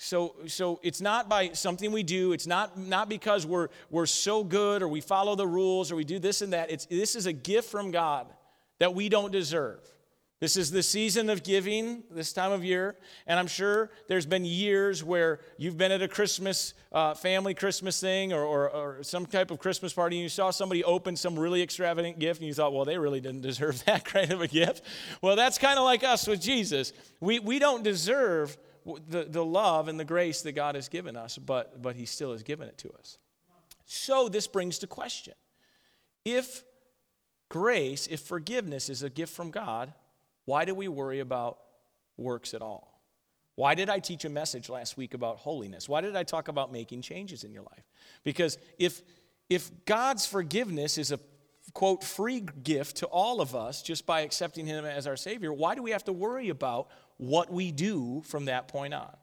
So, 0.00 0.36
so 0.46 0.78
it's 0.84 1.00
not 1.00 1.28
by 1.28 1.50
something 1.52 1.90
we 1.90 2.04
do. 2.04 2.32
It's 2.32 2.46
not, 2.46 2.78
not 2.78 3.08
because 3.08 3.44
we're, 3.44 3.68
we're 3.90 4.06
so 4.06 4.44
good 4.44 4.80
or 4.80 4.86
we 4.86 5.00
follow 5.00 5.34
the 5.34 5.46
rules 5.46 5.90
or 5.90 5.96
we 5.96 6.04
do 6.04 6.20
this 6.20 6.40
and 6.40 6.52
that. 6.52 6.70
It's, 6.70 6.86
this 6.86 7.16
is 7.16 7.26
a 7.26 7.32
gift 7.32 7.68
from 7.68 7.90
God 7.90 8.28
that 8.78 8.94
we 8.94 9.08
don't 9.08 9.32
deserve. 9.32 9.80
This 10.40 10.56
is 10.56 10.70
the 10.70 10.84
season 10.84 11.30
of 11.30 11.42
giving 11.42 12.04
this 12.12 12.32
time 12.32 12.52
of 12.52 12.62
year. 12.62 12.96
And 13.26 13.40
I'm 13.40 13.48
sure 13.48 13.90
there's 14.06 14.26
been 14.26 14.44
years 14.44 15.02
where 15.02 15.40
you've 15.56 15.76
been 15.76 15.90
at 15.90 16.00
a 16.00 16.06
Christmas, 16.06 16.74
uh, 16.92 17.14
family 17.14 17.54
Christmas 17.54 18.00
thing 18.00 18.32
or, 18.32 18.44
or, 18.44 18.70
or, 18.70 19.02
some 19.02 19.26
type 19.26 19.50
of 19.50 19.58
Christmas 19.58 19.92
party 19.92 20.16
and 20.16 20.22
you 20.22 20.28
saw 20.28 20.50
somebody 20.50 20.84
open 20.84 21.16
some 21.16 21.36
really 21.36 21.60
extravagant 21.60 22.20
gift 22.20 22.40
and 22.40 22.46
you 22.46 22.54
thought, 22.54 22.72
well, 22.72 22.84
they 22.84 22.98
really 22.98 23.20
didn't 23.20 23.40
deserve 23.40 23.84
that 23.86 24.04
kind 24.04 24.30
of 24.30 24.40
a 24.40 24.46
gift. 24.46 24.84
Well, 25.22 25.34
that's 25.34 25.58
kind 25.58 25.76
of 25.76 25.84
like 25.84 26.04
us 26.04 26.26
with 26.28 26.40
Jesus. 26.40 26.92
We, 27.18 27.40
we 27.40 27.58
don't 27.58 27.82
deserve 27.82 28.56
the, 29.08 29.24
the 29.24 29.44
love 29.44 29.88
and 29.88 29.98
the 29.98 30.04
grace 30.04 30.42
that 30.42 30.52
God 30.52 30.76
has 30.76 30.88
given 30.88 31.16
us, 31.16 31.36
but, 31.36 31.82
but 31.82 31.96
He 31.96 32.06
still 32.06 32.30
has 32.30 32.44
given 32.44 32.68
it 32.68 32.78
to 32.78 32.90
us. 32.92 33.18
So 33.86 34.28
this 34.28 34.46
brings 34.46 34.78
to 34.80 34.86
question 34.86 35.34
if 36.24 36.62
grace, 37.48 38.06
if 38.06 38.20
forgiveness 38.20 38.88
is 38.88 39.02
a 39.02 39.10
gift 39.10 39.34
from 39.34 39.50
God, 39.50 39.94
why 40.48 40.64
do 40.64 40.74
we 40.74 40.88
worry 40.88 41.20
about 41.20 41.58
works 42.16 42.54
at 42.54 42.62
all? 42.62 43.02
Why 43.54 43.74
did 43.74 43.90
I 43.90 43.98
teach 43.98 44.24
a 44.24 44.30
message 44.30 44.70
last 44.70 44.96
week 44.96 45.12
about 45.12 45.36
holiness? 45.36 45.90
Why 45.90 46.00
did 46.00 46.16
I 46.16 46.22
talk 46.22 46.48
about 46.48 46.72
making 46.72 47.02
changes 47.02 47.44
in 47.44 47.52
your 47.52 47.64
life? 47.64 47.84
Because 48.24 48.56
if, 48.78 49.02
if 49.50 49.70
God's 49.84 50.24
forgiveness 50.24 50.96
is 50.96 51.12
a 51.12 51.20
quote 51.74 52.02
free 52.02 52.46
gift 52.62 52.96
to 52.98 53.06
all 53.08 53.42
of 53.42 53.54
us 53.54 53.82
just 53.82 54.06
by 54.06 54.22
accepting 54.22 54.64
Him 54.64 54.86
as 54.86 55.06
our 55.06 55.18
Savior, 55.18 55.52
why 55.52 55.74
do 55.74 55.82
we 55.82 55.90
have 55.90 56.04
to 56.04 56.14
worry 56.14 56.48
about 56.48 56.88
what 57.18 57.52
we 57.52 57.70
do 57.70 58.22
from 58.24 58.46
that 58.46 58.68
point 58.68 58.94
on. 58.94 59.14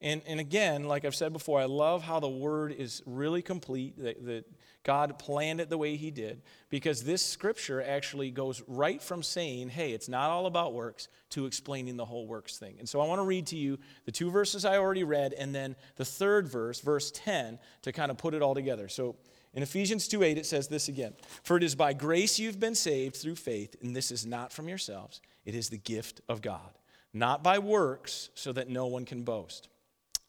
And, 0.00 0.22
and 0.26 0.40
again, 0.40 0.84
like 0.84 1.04
I've 1.04 1.14
said 1.14 1.32
before, 1.32 1.60
I 1.60 1.66
love 1.66 2.02
how 2.02 2.18
the 2.18 2.28
word 2.28 2.72
is 2.72 3.02
really 3.04 3.42
complete, 3.42 4.02
that, 4.02 4.24
that 4.24 4.44
God 4.84 5.18
planned 5.18 5.60
it 5.60 5.70
the 5.70 5.78
way 5.78 5.96
He 5.96 6.10
did, 6.10 6.42
because 6.68 7.04
this 7.04 7.24
scripture 7.24 7.82
actually 7.82 8.30
goes 8.30 8.62
right 8.66 9.00
from 9.00 9.22
saying, 9.22 9.68
hey, 9.68 9.92
it's 9.92 10.08
not 10.08 10.30
all 10.30 10.46
about 10.46 10.74
works, 10.74 11.08
to 11.30 11.46
explaining 11.46 11.96
the 11.96 12.04
whole 12.04 12.26
works 12.26 12.58
thing. 12.58 12.76
And 12.78 12.88
so 12.88 13.00
I 13.00 13.06
want 13.06 13.20
to 13.20 13.24
read 13.24 13.46
to 13.48 13.56
you 13.56 13.78
the 14.04 14.12
two 14.12 14.30
verses 14.30 14.64
I 14.64 14.78
already 14.78 15.04
read, 15.04 15.32
and 15.32 15.54
then 15.54 15.76
the 15.96 16.04
third 16.04 16.48
verse, 16.48 16.80
verse 16.80 17.10
10, 17.14 17.58
to 17.82 17.92
kind 17.92 18.10
of 18.10 18.18
put 18.18 18.34
it 18.34 18.42
all 18.42 18.54
together. 18.54 18.88
So 18.88 19.16
in 19.54 19.62
Ephesians 19.62 20.08
2 20.08 20.22
8, 20.22 20.38
it 20.38 20.46
says 20.46 20.68
this 20.68 20.88
again 20.88 21.14
For 21.42 21.56
it 21.56 21.62
is 21.62 21.74
by 21.74 21.92
grace 21.92 22.38
you've 22.38 22.60
been 22.60 22.74
saved 22.74 23.16
through 23.16 23.36
faith, 23.36 23.76
and 23.82 23.94
this 23.94 24.10
is 24.10 24.26
not 24.26 24.52
from 24.52 24.68
yourselves, 24.68 25.20
it 25.44 25.54
is 25.54 25.70
the 25.70 25.78
gift 25.78 26.20
of 26.28 26.42
God 26.42 26.78
not 27.12 27.42
by 27.42 27.58
works, 27.58 28.30
so 28.34 28.52
that 28.52 28.68
no 28.68 28.86
one 28.86 29.04
can 29.04 29.22
boast. 29.22 29.68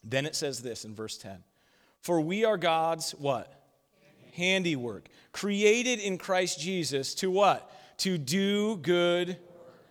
Then 0.03 0.25
it 0.25 0.36
says 0.36 0.62
this 0.62 0.83
in 0.86 0.95
verse 0.95 1.17
10 1.17 1.43
For 2.01 2.19
we 2.22 2.45
are 2.45 2.57
God's 2.57 3.12
what? 3.12 3.62
Handiwork, 4.36 5.08
created 5.32 6.00
in 6.00 6.18
Christ 6.18 6.60
Jesus 6.60 7.16
to 7.16 7.32
what? 7.32 7.70
To 8.00 8.18
do 8.18 8.78
good. 8.78 9.38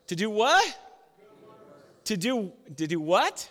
To 0.08 0.16
do 0.16 0.30
what? 0.30 0.78
To 2.04 2.16
do, 2.16 2.52
to 2.76 2.86
do 2.86 3.00
what? 3.00 3.48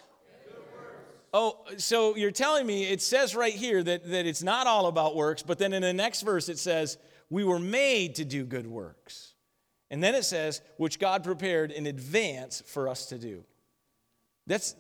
Oh, 1.33 1.60
so 1.77 2.15
you're 2.17 2.31
telling 2.31 2.67
me 2.67 2.83
it 2.83 3.01
says 3.01 3.36
right 3.36 3.53
here 3.53 3.81
that, 3.81 4.10
that 4.10 4.25
it's 4.25 4.43
not 4.43 4.67
all 4.67 4.88
about 4.88 5.15
works, 5.15 5.41
but 5.41 5.57
then 5.57 5.71
in 5.71 5.81
the 5.81 5.93
next 5.93 6.21
verse 6.21 6.50
it 6.50 6.60
says, 6.60 6.98
we 7.29 7.45
were 7.45 7.60
made 7.60 8.15
to 8.15 8.25
do 8.25 8.43
good 8.43 8.67
works. 8.67 9.33
And 9.89 10.03
then 10.03 10.13
it 10.13 10.25
says, 10.25 10.62
which 10.77 11.00
God 11.00 11.24
prepared 11.24 11.71
in 11.71 11.88
advance 11.88 12.62
for 12.65 12.89
us 12.89 13.05
to 13.07 13.17
do. 13.17 13.45
That's, 14.48 14.75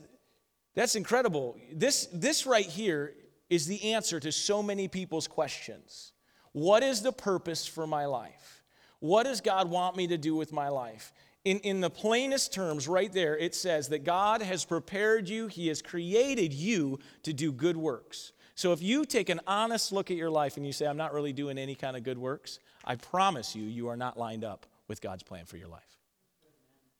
that's 0.75 0.95
incredible. 0.95 1.57
This, 1.71 2.07
this 2.11 2.45
right 2.45 2.65
here 2.65 3.13
is 3.51 3.67
the 3.67 3.93
answer 3.93 4.17
to 4.17 4.31
so 4.31 4.63
many 4.63 4.87
people's 4.87 5.27
questions. 5.27 6.13
What 6.53 6.83
is 6.83 7.01
the 7.01 7.11
purpose 7.11 7.67
for 7.67 7.85
my 7.85 8.05
life? 8.05 8.63
What 8.99 9.23
does 9.23 9.41
God 9.41 9.69
want 9.69 9.97
me 9.97 10.07
to 10.07 10.17
do 10.17 10.35
with 10.35 10.53
my 10.53 10.69
life? 10.69 11.11
In, 11.43 11.59
in 11.59 11.81
the 11.81 11.89
plainest 11.89 12.53
terms, 12.53 12.87
right 12.87 13.11
there, 13.11 13.37
it 13.37 13.53
says 13.53 13.89
that 13.89 14.05
God 14.05 14.41
has 14.41 14.63
prepared 14.63 15.27
you, 15.27 15.47
He 15.47 15.67
has 15.67 15.81
created 15.81 16.53
you 16.53 16.99
to 17.23 17.33
do 17.33 17.51
good 17.51 17.75
works. 17.75 18.31
So 18.55 18.71
if 18.71 18.81
you 18.81 19.03
take 19.03 19.27
an 19.27 19.41
honest 19.45 19.91
look 19.91 20.11
at 20.11 20.17
your 20.17 20.29
life 20.29 20.55
and 20.55 20.65
you 20.65 20.71
say, 20.71 20.85
I'm 20.85 20.97
not 20.97 21.13
really 21.13 21.33
doing 21.33 21.57
any 21.57 21.75
kind 21.75 21.97
of 21.97 22.03
good 22.03 22.17
works, 22.17 22.59
I 22.85 22.95
promise 22.95 23.53
you, 23.53 23.63
you 23.63 23.89
are 23.89 23.97
not 23.97 24.17
lined 24.17 24.45
up 24.45 24.65
with 24.87 25.01
God's 25.01 25.23
plan 25.23 25.45
for 25.45 25.57
your 25.57 25.67
life. 25.67 25.97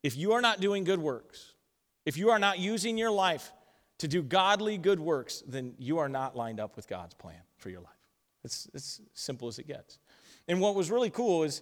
If 0.04 0.18
you 0.18 0.34
are 0.34 0.42
not 0.42 0.60
doing 0.60 0.84
good 0.84 1.00
works, 1.00 1.54
if 2.06 2.18
you 2.18 2.32
are 2.32 2.40
not 2.40 2.60
using 2.60 2.98
your 2.98 3.12
life 3.12 3.54
to 4.02 4.08
do 4.08 4.24
godly 4.24 4.80
good 4.80 5.00
works, 5.00 5.44
then 5.48 5.76
you 5.78 6.00
are 6.00 6.10
not 6.10 6.36
lined 6.36 6.60
up 6.60 6.76
with 6.76 6.88
God's 6.88 7.14
plan 7.14 7.42
for 7.58 7.70
your 7.70 7.82
life. 7.82 7.90
It's 8.44 8.68
as 8.74 9.00
simple 9.14 9.48
as 9.48 9.60
it 9.60 9.68
gets. 9.68 10.00
And 10.48 10.60
what 10.60 10.74
was 10.74 10.90
really 10.90 11.12
cool 11.12 11.44
is 11.44 11.62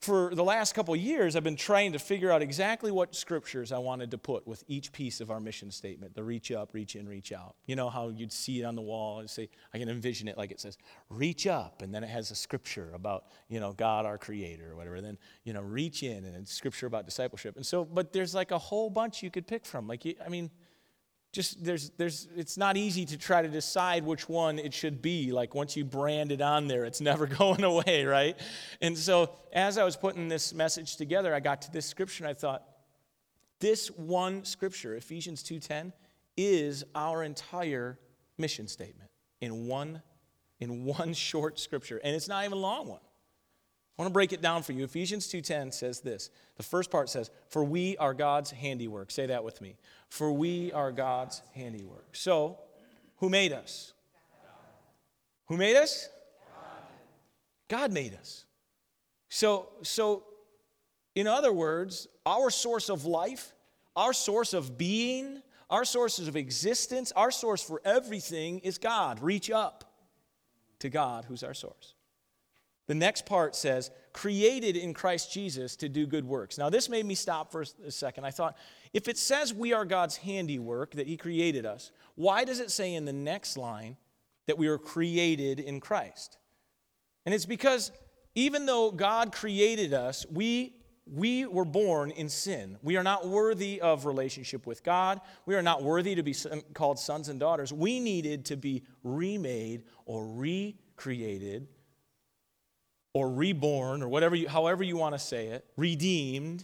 for 0.00 0.34
the 0.34 0.42
last 0.42 0.74
couple 0.74 0.96
years, 0.96 1.36
I've 1.36 1.44
been 1.44 1.54
trying 1.54 1.92
to 1.92 2.00
figure 2.00 2.32
out 2.32 2.42
exactly 2.42 2.90
what 2.90 3.14
scriptures 3.14 3.70
I 3.70 3.78
wanted 3.78 4.10
to 4.10 4.18
put 4.18 4.48
with 4.48 4.64
each 4.66 4.90
piece 4.90 5.20
of 5.20 5.30
our 5.30 5.38
mission 5.38 5.70
statement 5.70 6.16
the 6.16 6.24
reach 6.24 6.50
up, 6.50 6.74
reach 6.74 6.96
in, 6.96 7.08
reach 7.08 7.30
out. 7.30 7.54
You 7.66 7.76
know 7.76 7.88
how 7.88 8.08
you'd 8.08 8.32
see 8.32 8.60
it 8.60 8.64
on 8.64 8.74
the 8.74 8.82
wall 8.82 9.20
and 9.20 9.30
say, 9.30 9.48
I 9.72 9.78
can 9.78 9.88
envision 9.88 10.26
it 10.26 10.36
like 10.36 10.50
it 10.50 10.60
says, 10.60 10.76
reach 11.08 11.46
up, 11.46 11.82
and 11.82 11.94
then 11.94 12.02
it 12.02 12.10
has 12.10 12.32
a 12.32 12.34
scripture 12.34 12.90
about, 12.94 13.26
you 13.48 13.60
know, 13.60 13.72
God 13.72 14.06
our 14.06 14.18
creator 14.18 14.72
or 14.72 14.76
whatever. 14.76 15.00
Then, 15.00 15.18
you 15.44 15.52
know, 15.52 15.62
reach 15.62 16.02
in, 16.02 16.24
and 16.24 16.34
it's 16.34 16.52
scripture 16.52 16.88
about 16.88 17.04
discipleship. 17.04 17.54
And 17.54 17.64
so, 17.64 17.84
but 17.84 18.12
there's 18.12 18.34
like 18.34 18.50
a 18.50 18.58
whole 18.58 18.90
bunch 18.90 19.22
you 19.22 19.30
could 19.30 19.46
pick 19.46 19.64
from. 19.64 19.86
Like, 19.86 20.04
I 20.24 20.28
mean, 20.28 20.50
just 21.36 21.62
there's 21.62 21.90
there's 21.98 22.28
it's 22.34 22.56
not 22.56 22.76
easy 22.76 23.04
to 23.04 23.18
try 23.18 23.42
to 23.42 23.48
decide 23.48 24.04
which 24.04 24.26
one 24.28 24.58
it 24.58 24.72
should 24.72 25.02
be. 25.02 25.32
Like 25.32 25.54
once 25.54 25.76
you 25.76 25.84
brand 25.84 26.32
it 26.32 26.40
on 26.40 26.66
there 26.66 26.84
it's 26.84 27.00
never 27.10 27.26
going 27.26 27.62
away 27.62 28.04
right? 28.06 28.36
And 28.80 28.96
so 28.96 29.30
as 29.52 29.78
i 29.78 29.84
was 29.84 29.96
putting 29.96 30.28
this 30.28 30.52
message 30.52 30.96
together 30.96 31.34
i 31.34 31.40
got 31.40 31.62
to 31.62 31.72
this 31.72 31.86
scripture 31.86 32.24
and 32.24 32.30
i 32.30 32.34
thought 32.34 32.62
this 33.60 33.88
one 33.88 34.44
scripture 34.44 34.96
ephesians 34.96 35.42
2.10 35.42 35.92
is 36.36 36.84
our 36.94 37.22
entire 37.22 37.98
mission 38.38 38.66
statement 38.66 39.10
in 39.40 39.66
one 39.66 40.02
in 40.60 40.84
one 40.84 41.12
short 41.28 41.58
scripture. 41.58 42.00
And 42.02 42.14
it's 42.14 42.28
not 42.28 42.44
even 42.44 42.58
a 42.58 42.60
long 42.60 42.88
one 42.88 43.00
I 43.98 44.02
want 44.02 44.10
to 44.10 44.12
break 44.12 44.32
it 44.34 44.42
down 44.42 44.62
for 44.62 44.72
you. 44.72 44.84
Ephesians 44.84 45.26
2:10 45.28 45.72
says 45.72 46.00
this. 46.00 46.28
The 46.56 46.62
first 46.62 46.90
part 46.90 47.08
says, 47.08 47.30
"For 47.48 47.64
we 47.64 47.96
are 47.96 48.12
God's 48.12 48.50
handiwork." 48.50 49.10
Say 49.10 49.26
that 49.26 49.42
with 49.42 49.60
me. 49.62 49.76
For 50.08 50.30
we 50.32 50.70
are 50.72 50.92
God's 50.92 51.40
handiwork. 51.54 52.14
So, 52.14 52.58
who 53.16 53.30
made 53.30 53.52
us? 53.52 53.94
Who 55.46 55.56
made 55.56 55.76
us? 55.76 56.10
God 57.68 57.92
made 57.92 58.14
us. 58.14 58.44
So, 59.28 59.72
so 59.82 60.24
in 61.14 61.26
other 61.26 61.52
words, 61.52 62.06
our 62.24 62.50
source 62.50 62.88
of 62.88 63.06
life, 63.06 63.54
our 63.96 64.12
source 64.12 64.52
of 64.52 64.76
being, 64.76 65.42
our 65.70 65.84
sources 65.84 66.28
of 66.28 66.36
existence, 66.36 67.10
our 67.12 67.30
source 67.30 67.62
for 67.62 67.80
everything 67.84 68.60
is 68.60 68.78
God. 68.78 69.20
Reach 69.20 69.50
up 69.50 69.84
to 70.78 70.88
God, 70.90 71.24
who's 71.24 71.42
our 71.42 71.54
source. 71.54 71.95
The 72.86 72.94
next 72.94 73.26
part 73.26 73.56
says, 73.56 73.90
created 74.12 74.76
in 74.76 74.94
Christ 74.94 75.32
Jesus 75.32 75.76
to 75.76 75.88
do 75.88 76.06
good 76.06 76.24
works. 76.24 76.56
Now, 76.56 76.70
this 76.70 76.88
made 76.88 77.04
me 77.04 77.14
stop 77.14 77.50
for 77.50 77.64
a 77.84 77.90
second. 77.90 78.24
I 78.24 78.30
thought, 78.30 78.56
if 78.92 79.08
it 79.08 79.18
says 79.18 79.52
we 79.52 79.72
are 79.72 79.84
God's 79.84 80.16
handiwork, 80.16 80.92
that 80.92 81.06
He 81.06 81.16
created 81.16 81.66
us, 81.66 81.90
why 82.14 82.44
does 82.44 82.60
it 82.60 82.70
say 82.70 82.94
in 82.94 83.04
the 83.04 83.12
next 83.12 83.56
line 83.56 83.96
that 84.46 84.56
we 84.56 84.68
were 84.68 84.78
created 84.78 85.58
in 85.58 85.80
Christ? 85.80 86.38
And 87.24 87.34
it's 87.34 87.46
because 87.46 87.90
even 88.36 88.66
though 88.66 88.92
God 88.92 89.32
created 89.32 89.92
us, 89.92 90.24
we, 90.30 90.76
we 91.06 91.44
were 91.44 91.64
born 91.64 92.12
in 92.12 92.28
sin. 92.28 92.78
We 92.82 92.96
are 92.96 93.02
not 93.02 93.26
worthy 93.26 93.80
of 93.80 94.06
relationship 94.06 94.64
with 94.64 94.84
God. 94.84 95.20
We 95.44 95.56
are 95.56 95.62
not 95.62 95.82
worthy 95.82 96.14
to 96.14 96.22
be 96.22 96.34
called 96.72 97.00
sons 97.00 97.28
and 97.28 97.40
daughters. 97.40 97.72
We 97.72 97.98
needed 97.98 98.44
to 98.46 98.56
be 98.56 98.84
remade 99.02 99.84
or 100.04 100.26
recreated 100.28 101.66
or 103.16 103.30
reborn 103.30 104.02
or 104.02 104.08
whatever 104.08 104.36
you, 104.36 104.46
however 104.46 104.84
you 104.84 104.94
want 104.94 105.14
to 105.14 105.18
say 105.18 105.46
it, 105.46 105.64
redeemed 105.78 106.62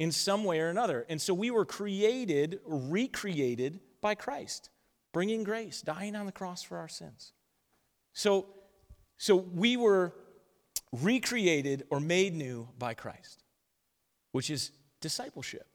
in 0.00 0.10
some 0.10 0.42
way 0.42 0.58
or 0.58 0.68
another. 0.68 1.06
And 1.08 1.22
so 1.22 1.32
we 1.32 1.52
were 1.52 1.64
created, 1.64 2.58
recreated 2.66 3.78
by 4.00 4.16
Christ, 4.16 4.70
bringing 5.12 5.44
grace, 5.44 5.80
dying 5.80 6.16
on 6.16 6.26
the 6.26 6.32
cross 6.32 6.64
for 6.64 6.76
our 6.78 6.88
sins. 6.88 7.34
So, 8.14 8.46
so 9.16 9.36
we 9.36 9.76
were 9.76 10.12
recreated 10.90 11.84
or 11.88 12.00
made 12.00 12.34
new 12.34 12.68
by 12.76 12.94
Christ, 12.94 13.44
which 14.32 14.50
is 14.50 14.72
discipleship. 15.00 15.68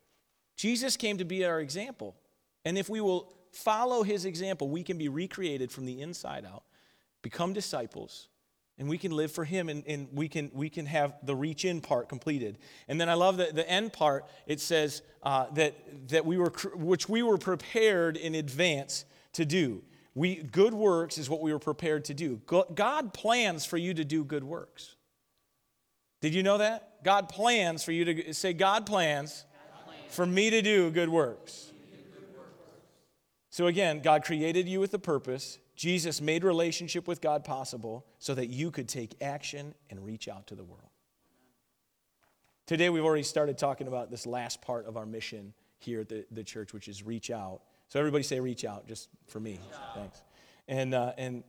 Jesus 0.58 0.98
came 0.98 1.18
to 1.20 1.24
be 1.24 1.46
our 1.46 1.62
example. 1.62 2.18
And 2.66 2.78
if 2.78 2.90
we 2.90 3.00
will 3.00 3.34
follow 3.54 4.04
his 4.04 4.26
example, 4.26 4.68
we 4.68 4.84
can 4.84 4.98
be 4.98 5.08
recreated 5.08 5.72
from 5.72 5.86
the 5.86 6.02
inside 6.02 6.44
out, 6.46 6.64
become 7.22 7.54
disciples, 7.54 8.28
and 8.80 8.88
we 8.88 8.98
can 8.98 9.12
live 9.12 9.32
for 9.32 9.44
him 9.44 9.68
and, 9.68 9.84
and 9.86 10.08
we, 10.14 10.30
can, 10.30 10.50
we 10.54 10.70
can 10.70 10.86
have 10.86 11.14
the 11.22 11.36
reach 11.36 11.66
in 11.66 11.82
part 11.82 12.08
completed. 12.08 12.58
And 12.88 13.00
then 13.00 13.10
i 13.10 13.14
love 13.14 13.38
that 13.38 13.54
the 13.54 13.70
end 13.70 13.94
part 13.94 14.26
it 14.48 14.62
says 14.62 15.02
uh, 15.22 15.48
that, 15.54 15.76
that 16.08 16.26
we 16.26 16.38
were 16.38 16.52
which 16.74 17.10
we 17.10 17.22
were 17.22 17.38
prepared 17.38 18.16
in 18.16 18.34
advance 18.34 19.06
to 19.34 19.46
do. 19.46 19.84
We, 20.16 20.38
good 20.38 20.74
works 20.74 21.18
is 21.18 21.30
what 21.30 21.42
we 21.42 21.54
were 21.54 21.60
prepared 21.60 22.06
to 22.06 22.14
do. 22.14 22.42
God 22.74 23.14
plans 23.14 23.66
for 23.66 23.78
you 23.78 23.94
to 23.94 24.04
do 24.04 24.24
good 24.24 24.44
works. 24.44 24.96
Did 26.22 26.34
you 26.34 26.42
know 26.42 26.58
that? 26.58 27.04
God 27.04 27.30
plans 27.30 27.84
for 27.84 27.92
you 27.92 28.06
to 28.06 28.34
say 28.34 28.54
god 28.54 28.86
plans, 28.86 29.46
god 29.76 29.86
plans. 29.86 30.16
for 30.16 30.26
me 30.26 30.50
to 30.50 30.62
do 30.62 30.90
good 30.90 31.10
works. 31.10 31.72
So 33.50 33.68
again 33.68 34.00
god 34.02 34.24
created 34.24 34.70
you 34.70 34.80
with 34.80 34.94
a 34.94 35.00
purpose 35.00 35.60
Jesus 35.80 36.20
made 36.20 36.44
relationship 36.44 37.08
with 37.08 37.22
God 37.22 37.46
possible 37.46 38.06
so 38.18 38.36
that 38.36 38.48
you 38.48 38.70
could 38.70 38.90
take 38.90 39.16
action 39.22 39.74
and 39.90 40.06
reach 40.06 40.28
out 40.28 40.46
to 40.48 40.56
the 40.56 40.64
world. 40.66 40.90
Today, 42.66 42.90
we've 42.90 43.06
already 43.06 43.24
started 43.24 43.58
talking 43.58 43.88
about 43.88 44.12
this 44.12 44.26
last 44.26 44.62
part 44.62 44.88
of 44.88 44.98
our 44.98 45.06
mission 45.06 45.54
here 45.78 46.02
at 46.02 46.10
the, 46.10 46.26
the 46.32 46.44
church, 46.44 46.74
which 46.74 46.90
is 46.90 47.02
reach 47.02 47.32
out. 47.32 47.62
So, 47.88 47.98
everybody 47.98 48.26
say 48.26 48.42
reach 48.42 48.66
out, 48.66 48.90
just 48.90 49.08
for 49.30 49.40
me. 49.40 49.58
Thanks. 49.96 50.22
And, 50.68 50.94
uh, 50.94 51.14
and 51.18 51.46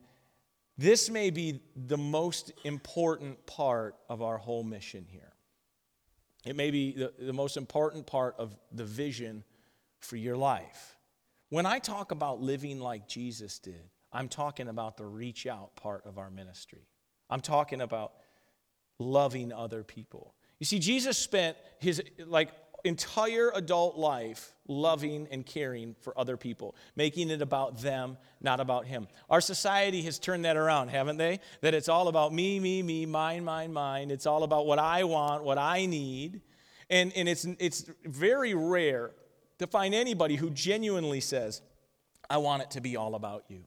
this 0.78 1.10
may 1.10 1.30
be 1.30 1.60
the 1.74 1.98
most 1.98 2.52
important 2.62 3.44
part 3.46 3.96
of 4.08 4.22
our 4.22 4.38
whole 4.38 4.62
mission 4.62 5.04
here. 5.10 5.32
It 6.46 6.54
may 6.54 6.70
be 6.70 6.92
the, 6.92 7.12
the 7.18 7.32
most 7.32 7.56
important 7.56 8.06
part 8.06 8.36
of 8.38 8.56
the 8.70 8.84
vision 8.84 9.42
for 9.98 10.14
your 10.14 10.36
life. 10.36 10.96
When 11.48 11.66
I 11.66 11.80
talk 11.80 12.12
about 12.12 12.40
living 12.40 12.78
like 12.78 13.08
Jesus 13.08 13.58
did, 13.58 13.90
I'm 14.12 14.28
talking 14.28 14.68
about 14.68 14.96
the 14.96 15.06
reach 15.06 15.46
out 15.46 15.76
part 15.76 16.04
of 16.06 16.18
our 16.18 16.30
ministry. 16.30 16.86
I'm 17.28 17.40
talking 17.40 17.80
about 17.80 18.12
loving 18.98 19.52
other 19.52 19.84
people. 19.84 20.34
You 20.58 20.66
see, 20.66 20.78
Jesus 20.78 21.16
spent 21.16 21.56
his 21.78 22.02
like 22.26 22.50
entire 22.84 23.50
adult 23.54 23.96
life 23.96 24.54
loving 24.66 25.28
and 25.30 25.44
caring 25.44 25.94
for 26.00 26.18
other 26.18 26.36
people, 26.36 26.74
making 26.96 27.30
it 27.30 27.42
about 27.42 27.80
them, 27.80 28.16
not 28.40 28.60
about 28.60 28.86
him. 28.86 29.08
Our 29.28 29.40
society 29.40 30.02
has 30.02 30.18
turned 30.18 30.44
that 30.44 30.56
around, 30.56 30.88
haven't 30.88 31.16
they? 31.16 31.40
That 31.60 31.74
it's 31.74 31.88
all 31.88 32.08
about 32.08 32.32
me, 32.32 32.60
me, 32.60 32.82
me, 32.82 33.06
mine, 33.06 33.44
mine, 33.44 33.72
mine. 33.72 34.10
It's 34.10 34.26
all 34.26 34.42
about 34.42 34.66
what 34.66 34.78
I 34.78 35.04
want, 35.04 35.44
what 35.44 35.58
I 35.58 35.86
need. 35.86 36.42
And, 36.88 37.12
and 37.14 37.28
it's, 37.28 37.44
it's 37.58 37.84
very 38.04 38.54
rare 38.54 39.12
to 39.58 39.66
find 39.66 39.94
anybody 39.94 40.36
who 40.36 40.50
genuinely 40.50 41.20
says, 41.20 41.62
I 42.28 42.38
want 42.38 42.62
it 42.62 42.70
to 42.72 42.80
be 42.80 42.96
all 42.96 43.14
about 43.14 43.44
you. 43.48 43.64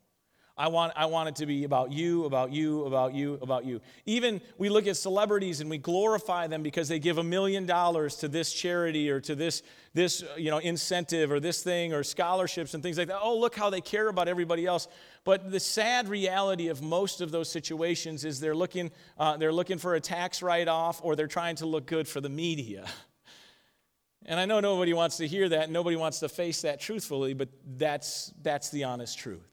I 0.55 0.67
want, 0.67 0.93
I 0.95 1.07
want 1.07 1.29
it 1.29 1.35
to 1.37 1.47
be 1.47 1.63
about 1.63 1.91
you, 1.91 2.25
about 2.25 2.51
you, 2.51 2.85
about 2.85 3.15
you, 3.15 3.39
about 3.41 3.65
you. 3.65 3.81
Even 4.05 4.39
we 4.59 4.69
look 4.69 4.85
at 4.85 4.95
celebrities 4.95 5.61
and 5.61 5.69
we 5.69 5.79
glorify 5.79 6.45
them 6.45 6.61
because 6.61 6.87
they 6.87 6.99
give 6.99 7.17
a 7.17 7.23
million 7.23 7.65
dollars 7.65 8.17
to 8.17 8.27
this 8.27 8.53
charity 8.53 9.09
or 9.09 9.19
to 9.21 9.33
this, 9.33 9.63
this 9.95 10.23
you 10.37 10.51
know, 10.51 10.59
incentive 10.59 11.31
or 11.31 11.39
this 11.39 11.63
thing 11.63 11.91
or 11.91 12.03
scholarships 12.03 12.75
and 12.75 12.83
things 12.83 12.99
like 12.99 13.07
that. 13.07 13.19
Oh, 13.19 13.39
look 13.39 13.55
how 13.55 13.71
they 13.71 13.81
care 13.81 14.07
about 14.09 14.27
everybody 14.27 14.67
else. 14.67 14.87
But 15.23 15.49
the 15.49 15.59
sad 15.59 16.07
reality 16.07 16.67
of 16.67 16.83
most 16.83 17.19
of 17.21 17.31
those 17.31 17.49
situations 17.49 18.23
is 18.23 18.39
they're 18.39 18.55
looking, 18.55 18.91
uh, 19.17 19.37
they're 19.37 19.51
looking 19.51 19.79
for 19.79 19.95
a 19.95 19.99
tax 19.99 20.43
write 20.43 20.67
off 20.67 21.01
or 21.03 21.15
they're 21.15 21.25
trying 21.25 21.55
to 21.57 21.65
look 21.65 21.87
good 21.87 22.07
for 22.07 22.21
the 22.21 22.29
media. 22.29 22.85
And 24.25 24.39
I 24.39 24.45
know 24.45 24.61
nobody 24.61 24.93
wants 24.93 25.17
to 25.17 25.27
hear 25.27 25.49
that, 25.49 25.69
nobody 25.69 25.97
wants 25.97 26.19
to 26.19 26.29
face 26.29 26.61
that 26.61 26.79
truthfully, 26.79 27.33
but 27.33 27.49
that's, 27.77 28.31
that's 28.41 28.69
the 28.69 28.85
honest 28.85 29.19
truth. 29.19 29.52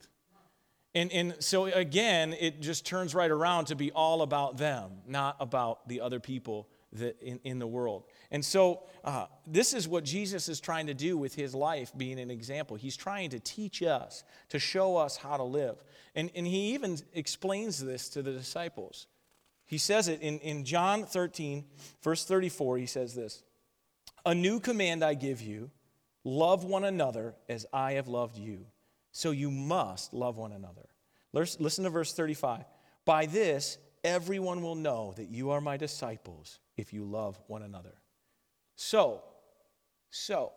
And, 0.94 1.12
and 1.12 1.36
so 1.38 1.66
again, 1.66 2.34
it 2.38 2.60
just 2.60 2.84
turns 2.84 3.14
right 3.14 3.30
around 3.30 3.66
to 3.66 3.76
be 3.76 3.92
all 3.92 4.22
about 4.22 4.56
them, 4.56 4.90
not 5.06 5.36
about 5.38 5.88
the 5.88 6.00
other 6.00 6.18
people 6.18 6.68
that 6.94 7.20
in, 7.22 7.38
in 7.44 7.58
the 7.60 7.66
world. 7.66 8.04
And 8.32 8.44
so 8.44 8.82
uh, 9.04 9.26
this 9.46 9.72
is 9.72 9.86
what 9.86 10.04
Jesus 10.04 10.48
is 10.48 10.58
trying 10.58 10.88
to 10.88 10.94
do 10.94 11.16
with 11.16 11.34
his 11.34 11.54
life 11.54 11.92
being 11.96 12.18
an 12.18 12.30
example. 12.30 12.76
He's 12.76 12.96
trying 12.96 13.30
to 13.30 13.38
teach 13.38 13.82
us, 13.82 14.24
to 14.48 14.58
show 14.58 14.96
us 14.96 15.16
how 15.16 15.36
to 15.36 15.44
live. 15.44 15.82
And, 16.16 16.30
and 16.34 16.46
he 16.46 16.74
even 16.74 16.98
explains 17.12 17.82
this 17.82 18.08
to 18.10 18.22
the 18.22 18.32
disciples. 18.32 19.06
He 19.66 19.78
says 19.78 20.08
it 20.08 20.20
in, 20.20 20.40
in 20.40 20.64
John 20.64 21.04
13, 21.04 21.64
verse 22.02 22.24
34, 22.24 22.78
he 22.78 22.86
says 22.86 23.14
this 23.14 23.44
A 24.26 24.34
new 24.34 24.58
command 24.58 25.04
I 25.04 25.14
give 25.14 25.40
you 25.40 25.70
love 26.24 26.64
one 26.64 26.84
another 26.84 27.34
as 27.48 27.66
I 27.72 27.92
have 27.92 28.08
loved 28.08 28.36
you. 28.36 28.66
So 29.12 29.30
you 29.30 29.50
must 29.50 30.12
love 30.12 30.36
one 30.36 30.52
another. 30.52 30.88
Listen 31.32 31.84
to 31.84 31.90
verse 31.90 32.12
35. 32.12 32.64
By 33.04 33.26
this, 33.26 33.78
everyone 34.04 34.62
will 34.62 34.74
know 34.74 35.14
that 35.16 35.28
you 35.28 35.50
are 35.50 35.60
my 35.60 35.76
disciples 35.76 36.58
if 36.76 36.92
you 36.92 37.04
love 37.04 37.38
one 37.46 37.62
another. 37.62 37.94
So, 38.76 39.22
so, 40.10 40.52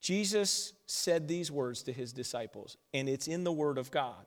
Jesus 0.00 0.72
said 0.86 1.28
these 1.28 1.50
words 1.50 1.82
to 1.84 1.92
his 1.92 2.12
disciples, 2.12 2.76
and 2.94 3.08
it's 3.08 3.28
in 3.28 3.44
the 3.44 3.52
Word 3.52 3.78
of 3.78 3.90
God, 3.90 4.26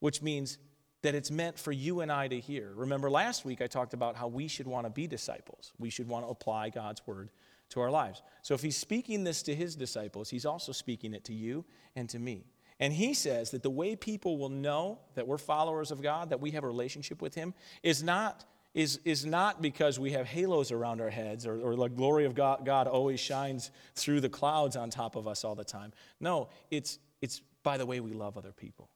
which 0.00 0.22
means 0.22 0.58
that 1.02 1.14
it's 1.14 1.30
meant 1.30 1.58
for 1.58 1.72
you 1.72 2.00
and 2.00 2.10
I 2.10 2.28
to 2.28 2.40
hear. 2.40 2.72
Remember, 2.74 3.10
last 3.10 3.44
week 3.44 3.62
I 3.62 3.66
talked 3.66 3.94
about 3.94 4.16
how 4.16 4.28
we 4.28 4.48
should 4.48 4.66
want 4.66 4.86
to 4.86 4.90
be 4.90 5.06
disciples. 5.06 5.72
We 5.78 5.90
should 5.90 6.08
want 6.08 6.24
to 6.24 6.30
apply 6.30 6.70
God's 6.70 7.06
Word 7.06 7.30
to 7.70 7.80
our 7.80 7.90
lives. 7.90 8.22
So 8.42 8.54
if 8.54 8.62
he's 8.62 8.76
speaking 8.76 9.24
this 9.24 9.42
to 9.44 9.54
his 9.54 9.76
disciples, 9.76 10.30
he's 10.30 10.46
also 10.46 10.72
speaking 10.72 11.14
it 11.14 11.24
to 11.24 11.34
you 11.34 11.64
and 11.94 12.08
to 12.10 12.18
me. 12.18 12.44
And 12.80 12.92
he 12.92 13.12
says 13.12 13.50
that 13.50 13.62
the 13.62 13.70
way 13.70 13.96
people 13.96 14.38
will 14.38 14.48
know 14.48 15.00
that 15.14 15.26
we're 15.26 15.38
followers 15.38 15.90
of 15.90 16.00
God, 16.00 16.30
that 16.30 16.40
we 16.40 16.52
have 16.52 16.64
a 16.64 16.68
relationship 16.68 17.20
with 17.20 17.34
him, 17.34 17.54
is 17.82 18.02
not, 18.02 18.44
is, 18.72 19.00
is 19.04 19.26
not 19.26 19.60
because 19.60 19.98
we 19.98 20.12
have 20.12 20.26
halos 20.26 20.70
around 20.70 21.00
our 21.00 21.10
heads 21.10 21.44
or, 21.44 21.60
or 21.60 21.74
the 21.74 21.88
glory 21.88 22.24
of 22.24 22.34
God, 22.34 22.64
God 22.64 22.86
always 22.86 23.18
shines 23.18 23.72
through 23.96 24.20
the 24.20 24.28
clouds 24.28 24.76
on 24.76 24.90
top 24.90 25.16
of 25.16 25.26
us 25.26 25.44
all 25.44 25.56
the 25.56 25.64
time. 25.64 25.92
No, 26.20 26.50
it's, 26.70 27.00
it's 27.20 27.42
by 27.64 27.78
the 27.78 27.86
way 27.86 27.98
we 27.98 28.12
love 28.12 28.38
other 28.38 28.52
people. 28.52 28.88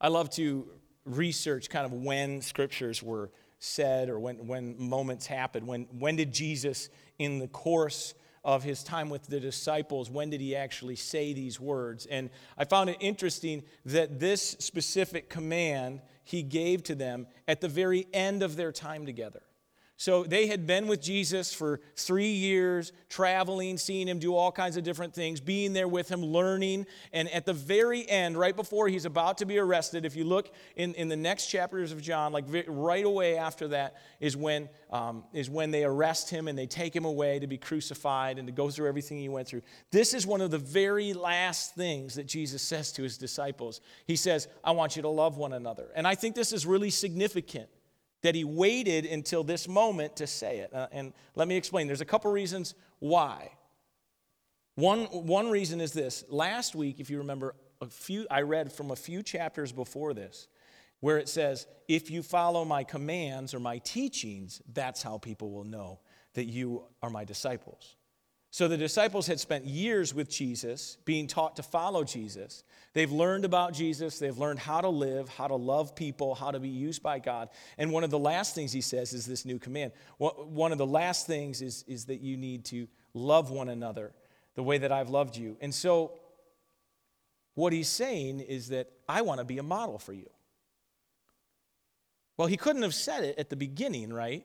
I 0.00 0.08
love 0.08 0.28
to 0.30 0.68
research 1.04 1.70
kind 1.70 1.86
of 1.86 1.92
when 1.92 2.40
scriptures 2.40 3.02
were 3.02 3.30
said 3.62 4.08
or 4.08 4.18
when, 4.18 4.48
when 4.48 4.74
moments 4.76 5.24
happened. 5.26 5.66
When, 5.66 5.86
when 5.96 6.16
did 6.16 6.32
Jesus, 6.32 6.88
in 7.18 7.38
the 7.38 7.46
course 7.46 8.12
of 8.44 8.64
his 8.64 8.82
time 8.82 9.08
with 9.08 9.24
the 9.28 9.38
disciples, 9.38 10.10
when 10.10 10.30
did 10.30 10.40
he 10.40 10.56
actually 10.56 10.96
say 10.96 11.32
these 11.32 11.60
words? 11.60 12.06
And 12.06 12.30
I 12.58 12.64
found 12.64 12.90
it 12.90 12.96
interesting 12.98 13.62
that 13.86 14.18
this 14.18 14.56
specific 14.58 15.30
command 15.30 16.02
he 16.24 16.42
gave 16.42 16.82
to 16.84 16.96
them 16.96 17.28
at 17.46 17.60
the 17.60 17.68
very 17.68 18.08
end 18.12 18.42
of 18.42 18.56
their 18.56 18.72
time 18.72 19.06
together. 19.06 19.42
So 19.96 20.24
they 20.24 20.48
had 20.48 20.66
been 20.66 20.88
with 20.88 21.00
Jesus 21.00 21.54
for 21.54 21.80
three 21.94 22.32
years, 22.32 22.92
traveling, 23.08 23.78
seeing 23.78 24.08
him 24.08 24.18
do 24.18 24.34
all 24.34 24.50
kinds 24.50 24.76
of 24.76 24.82
different 24.82 25.14
things, 25.14 25.40
being 25.40 25.72
there 25.74 25.86
with 25.86 26.08
him, 26.08 26.24
learning. 26.24 26.86
And 27.12 27.28
at 27.30 27.46
the 27.46 27.52
very 27.52 28.08
end, 28.10 28.36
right 28.36 28.56
before 28.56 28.88
he's 28.88 29.04
about 29.04 29.38
to 29.38 29.46
be 29.46 29.58
arrested, 29.58 30.04
if 30.04 30.16
you 30.16 30.24
look 30.24 30.52
in, 30.74 30.94
in 30.94 31.08
the 31.08 31.16
next 31.16 31.46
chapters 31.46 31.92
of 31.92 32.02
John, 32.02 32.32
like 32.32 32.46
right 32.66 33.04
away 33.04 33.38
after 33.38 33.68
that, 33.68 33.96
is 34.18 34.36
when, 34.36 34.68
um, 34.90 35.22
is 35.32 35.48
when 35.48 35.70
they 35.70 35.84
arrest 35.84 36.30
him 36.30 36.48
and 36.48 36.58
they 36.58 36.66
take 36.66 36.96
him 36.96 37.04
away 37.04 37.38
to 37.38 37.46
be 37.46 37.58
crucified 37.58 38.38
and 38.38 38.48
to 38.48 38.52
go 38.52 38.70
through 38.70 38.88
everything 38.88 39.18
he 39.18 39.28
went 39.28 39.46
through. 39.46 39.62
This 39.92 40.14
is 40.14 40.26
one 40.26 40.40
of 40.40 40.50
the 40.50 40.58
very 40.58 41.12
last 41.12 41.76
things 41.76 42.16
that 42.16 42.26
Jesus 42.26 42.60
says 42.62 42.90
to 42.92 43.02
his 43.02 43.18
disciples. 43.18 43.80
He 44.06 44.16
says, 44.16 44.48
I 44.64 44.72
want 44.72 44.96
you 44.96 45.02
to 45.02 45.08
love 45.08 45.36
one 45.36 45.52
another. 45.52 45.90
And 45.94 46.08
I 46.08 46.16
think 46.16 46.34
this 46.34 46.52
is 46.52 46.66
really 46.66 46.90
significant 46.90 47.68
that 48.22 48.34
he 48.34 48.44
waited 48.44 49.04
until 49.04 49.44
this 49.44 49.68
moment 49.68 50.16
to 50.16 50.26
say 50.26 50.58
it. 50.58 50.72
Uh, 50.72 50.88
and 50.92 51.12
let 51.34 51.48
me 51.48 51.56
explain. 51.56 51.86
There's 51.86 52.00
a 52.00 52.06
couple 52.06 52.30
reasons 52.30 52.74
why. 52.98 53.50
One, 54.76 55.04
one 55.06 55.50
reason 55.50 55.80
is 55.80 55.92
this. 55.92 56.24
Last 56.28 56.74
week, 56.74 56.98
if 56.98 57.10
you 57.10 57.18
remember, 57.18 57.54
a 57.80 57.86
few, 57.86 58.26
I 58.30 58.42
read 58.42 58.72
from 58.72 58.90
a 58.90 58.96
few 58.96 59.22
chapters 59.22 59.72
before 59.72 60.14
this 60.14 60.48
where 61.00 61.18
it 61.18 61.28
says, 61.28 61.66
If 61.88 62.10
you 62.10 62.22
follow 62.22 62.64
my 62.64 62.84
commands 62.84 63.54
or 63.54 63.60
my 63.60 63.78
teachings, 63.78 64.62
that's 64.72 65.02
how 65.02 65.18
people 65.18 65.50
will 65.50 65.64
know 65.64 65.98
that 66.34 66.44
you 66.44 66.84
are 67.02 67.10
my 67.10 67.24
disciples. 67.24 67.96
So 68.52 68.68
the 68.68 68.76
disciples 68.76 69.26
had 69.26 69.40
spent 69.40 69.64
years 69.64 70.12
with 70.12 70.28
Jesus, 70.28 70.98
being 71.06 71.26
taught 71.26 71.56
to 71.56 71.62
follow 71.62 72.04
Jesus. 72.04 72.64
They've 72.92 73.10
learned 73.10 73.46
about 73.46 73.72
Jesus, 73.72 74.18
they've 74.18 74.36
learned 74.36 74.58
how 74.58 74.82
to 74.82 74.90
live, 74.90 75.30
how 75.30 75.46
to 75.46 75.54
love 75.56 75.96
people, 75.96 76.34
how 76.34 76.50
to 76.50 76.60
be 76.60 76.68
used 76.68 77.02
by 77.02 77.18
God. 77.18 77.48
And 77.78 77.90
one 77.90 78.04
of 78.04 78.10
the 78.10 78.18
last 78.18 78.54
things 78.54 78.70
he 78.70 78.82
says 78.82 79.14
is 79.14 79.24
this 79.24 79.46
new 79.46 79.58
command. 79.58 79.92
One 80.18 80.70
of 80.70 80.76
the 80.76 80.86
last 80.86 81.26
things 81.26 81.62
is, 81.62 81.82
is 81.88 82.04
that 82.04 82.20
you 82.20 82.36
need 82.36 82.66
to 82.66 82.88
love 83.14 83.50
one 83.50 83.70
another 83.70 84.12
the 84.54 84.62
way 84.62 84.76
that 84.76 84.92
I've 84.92 85.08
loved 85.08 85.34
you. 85.34 85.56
And 85.62 85.74
so 85.74 86.12
what 87.54 87.72
he's 87.72 87.88
saying 87.88 88.40
is 88.40 88.68
that 88.68 88.90
I 89.08 89.22
want 89.22 89.38
to 89.38 89.46
be 89.46 89.56
a 89.56 89.62
model 89.62 89.98
for 89.98 90.12
you. 90.12 90.28
Well, 92.36 92.48
he 92.48 92.58
couldn't 92.58 92.82
have 92.82 92.94
said 92.94 93.24
it 93.24 93.38
at 93.38 93.48
the 93.48 93.56
beginning, 93.56 94.12
right? 94.12 94.44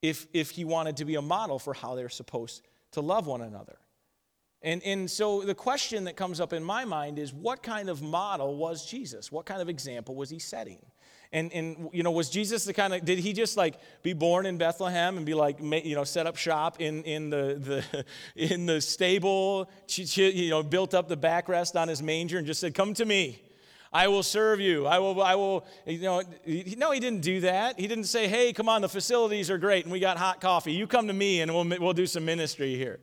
If, 0.00 0.26
if 0.32 0.52
he 0.52 0.64
wanted 0.64 0.96
to 0.96 1.04
be 1.04 1.16
a 1.16 1.22
model 1.22 1.58
for 1.58 1.74
how 1.74 1.96
they're 1.96 2.08
supposed 2.08 2.62
to 2.94 3.00
love 3.00 3.26
one 3.26 3.42
another. 3.42 3.76
And, 4.62 4.82
and 4.82 5.10
so 5.10 5.42
the 5.42 5.54
question 5.54 6.04
that 6.04 6.16
comes 6.16 6.40
up 6.40 6.54
in 6.54 6.64
my 6.64 6.86
mind 6.86 7.18
is 7.18 7.34
what 7.34 7.62
kind 7.62 7.90
of 7.90 8.00
model 8.00 8.56
was 8.56 8.86
Jesus? 8.86 9.30
What 9.30 9.44
kind 9.44 9.60
of 9.60 9.68
example 9.68 10.14
was 10.14 10.30
he 10.30 10.38
setting? 10.38 10.78
And, 11.32 11.52
and 11.52 11.90
you 11.92 12.02
know, 12.02 12.12
was 12.12 12.30
Jesus 12.30 12.64
the 12.64 12.72
kind 12.72 12.94
of, 12.94 13.04
did 13.04 13.18
he 13.18 13.34
just 13.34 13.58
like 13.58 13.74
be 14.02 14.14
born 14.14 14.46
in 14.46 14.56
Bethlehem 14.56 15.18
and 15.18 15.26
be 15.26 15.34
like, 15.34 15.58
you 15.60 15.94
know, 15.94 16.04
set 16.04 16.26
up 16.26 16.36
shop 16.36 16.80
in, 16.80 17.02
in, 17.02 17.28
the, 17.28 17.84
the, 17.94 18.04
in 18.54 18.64
the 18.64 18.80
stable, 18.80 19.68
you 19.96 20.48
know, 20.48 20.62
built 20.62 20.94
up 20.94 21.08
the 21.08 21.16
backrest 21.16 21.78
on 21.78 21.88
his 21.88 22.02
manger 22.02 22.38
and 22.38 22.46
just 22.46 22.60
said, 22.60 22.74
come 22.74 22.94
to 22.94 23.04
me. 23.04 23.43
I 23.94 24.08
will 24.08 24.24
serve 24.24 24.58
you. 24.58 24.86
I 24.86 24.98
will, 24.98 25.22
I 25.22 25.36
will, 25.36 25.64
you 25.86 26.00
know, 26.00 26.20
no, 26.76 26.90
he 26.90 26.98
didn't 26.98 27.20
do 27.20 27.42
that. 27.42 27.78
He 27.78 27.86
didn't 27.86 28.04
say, 28.04 28.26
hey, 28.26 28.52
come 28.52 28.68
on, 28.68 28.82
the 28.82 28.88
facilities 28.88 29.50
are 29.50 29.58
great 29.58 29.84
and 29.84 29.92
we 29.92 30.00
got 30.00 30.18
hot 30.18 30.40
coffee. 30.40 30.72
You 30.72 30.88
come 30.88 31.06
to 31.06 31.12
me 31.12 31.42
and 31.42 31.54
we'll, 31.54 31.64
we'll 31.80 31.92
do 31.92 32.06
some 32.06 32.24
ministry 32.24 32.74
here. 32.74 32.98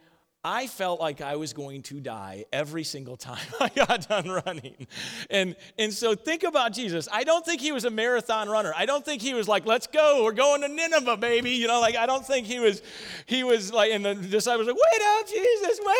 I 0.43 0.69
felt 0.69 1.01
like 1.01 1.21
I 1.21 1.37
was 1.37 1.53
going 1.53 1.83
to 1.83 2.01
die 2.01 2.47
every 2.51 2.83
single 2.83 3.19
time 3.19 3.45
I 3.61 3.69
got 3.69 4.09
done 4.09 4.27
running. 4.47 4.87
And, 5.29 5.55
and 5.79 5.93
so 5.93 6.15
think 6.15 6.45
about 6.45 6.73
Jesus. 6.73 7.09
I 7.13 7.25
don't 7.25 7.45
think 7.45 7.61
he 7.61 7.73
was 7.73 7.85
a 7.85 7.91
marathon 7.91 8.49
runner. 8.49 8.73
I 8.75 8.87
don't 8.87 9.05
think 9.05 9.21
he 9.21 9.35
was 9.35 9.49
like, 9.49 9.67
let's 9.67 9.87
go, 9.87 10.25
we're 10.25 10.33
going 10.33 10.63
to 10.63 10.69
Nineveh, 10.69 11.19
baby. 11.19 11.51
You 11.51 11.67
know, 11.67 11.79
like 11.81 11.95
I 11.95 12.07
don't 12.07 12.27
think 12.27 12.47
he 12.47 12.59
was, 12.59 12.81
he 13.27 13.45
was 13.45 13.71
like, 13.71 13.93
and 13.93 14.03
the 14.03 14.15
disciples 14.15 14.67
were 14.67 14.73
like, 14.73 14.81
wait 14.93 15.03
up, 15.19 15.29
Jesus, 15.29 15.79
wait 15.85 15.97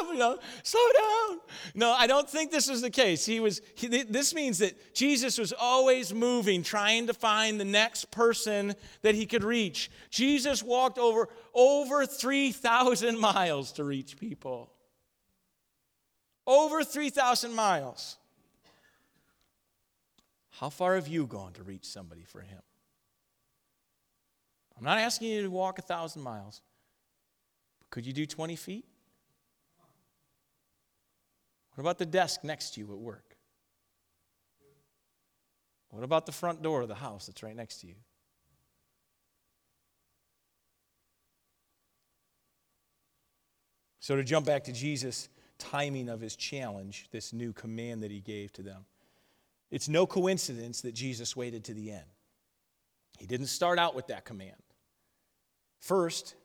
up, 0.00 0.12
you 0.12 0.18
know, 0.18 0.38
slow 0.62 0.80
down. 0.98 1.40
No, 1.74 1.92
I 1.92 2.06
don't 2.06 2.28
think 2.28 2.50
this 2.50 2.68
was 2.68 2.82
the 2.82 2.90
case. 2.90 3.24
He 3.24 3.40
was, 3.40 3.62
he, 3.74 3.86
this 3.86 4.34
means 4.34 4.58
that 4.58 4.94
Jesus 4.94 5.38
was 5.38 5.54
always 5.58 6.12
moving, 6.12 6.62
trying 6.62 7.06
to 7.06 7.14
find 7.14 7.58
the 7.58 7.64
next 7.64 8.10
person 8.10 8.74
that 9.00 9.14
he 9.14 9.24
could 9.24 9.44
reach. 9.44 9.90
Jesus 10.10 10.62
walked 10.62 10.98
over 10.98 11.30
over 11.54 12.06
3,000 12.06 13.18
miles 13.18 13.72
to 13.72 13.84
reach 13.84 14.16
people. 14.18 14.72
Over 16.46 16.82
3,000 16.82 17.54
miles. 17.54 18.16
How 20.50 20.70
far 20.70 20.96
have 20.96 21.06
you 21.06 21.26
gone 21.26 21.52
to 21.54 21.62
reach 21.62 21.84
somebody 21.84 22.24
for 22.24 22.40
Him? 22.40 22.60
I'm 24.76 24.84
not 24.84 24.98
asking 24.98 25.28
you 25.28 25.42
to 25.42 25.50
walk 25.50 25.78
a 25.78 25.82
thousand 25.82 26.22
miles. 26.22 26.62
Could 27.90 28.06
you 28.06 28.12
do 28.12 28.26
20 28.26 28.56
feet? 28.56 28.84
What 31.74 31.82
about 31.82 31.98
the 31.98 32.06
desk 32.06 32.42
next 32.44 32.74
to 32.74 32.80
you 32.80 32.92
at 32.92 32.98
work? 32.98 33.36
What 35.90 36.04
about 36.04 36.26
the 36.26 36.32
front 36.32 36.62
door 36.62 36.82
of 36.82 36.88
the 36.88 36.94
house 36.94 37.26
that's 37.26 37.42
right 37.42 37.56
next 37.56 37.80
to 37.82 37.86
you? 37.86 37.94
So, 44.08 44.16
to 44.16 44.24
jump 44.24 44.46
back 44.46 44.64
to 44.64 44.72
Jesus' 44.72 45.28
timing 45.58 46.08
of 46.08 46.18
his 46.18 46.34
challenge, 46.34 47.08
this 47.10 47.34
new 47.34 47.52
command 47.52 48.02
that 48.02 48.10
he 48.10 48.20
gave 48.20 48.50
to 48.54 48.62
them, 48.62 48.86
it's 49.70 49.86
no 49.86 50.06
coincidence 50.06 50.80
that 50.80 50.94
Jesus 50.94 51.36
waited 51.36 51.62
to 51.64 51.74
the 51.74 51.90
end. 51.90 52.06
He 53.18 53.26
didn't 53.26 53.48
start 53.48 53.78
out 53.78 53.94
with 53.94 54.06
that 54.06 54.24
command. 54.24 54.56
First, 55.80 56.36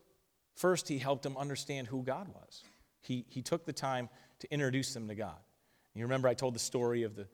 first 0.55 0.89
he 0.89 0.97
helped 0.97 1.23
them 1.23 1.37
understand 1.37 1.87
who 1.87 2.03
God 2.03 2.27
was. 2.27 2.65
He, 2.99 3.23
he 3.29 3.41
took 3.41 3.63
the 3.63 3.71
time 3.71 4.09
to 4.39 4.53
introduce 4.53 4.93
them 4.93 5.07
to 5.07 5.15
God. 5.15 5.39
You 5.95 6.03
remember 6.03 6.27
I 6.27 6.33
told 6.33 6.55
the 6.55 6.59
story 6.59 7.03
of 7.03 7.15
the, 7.15 7.27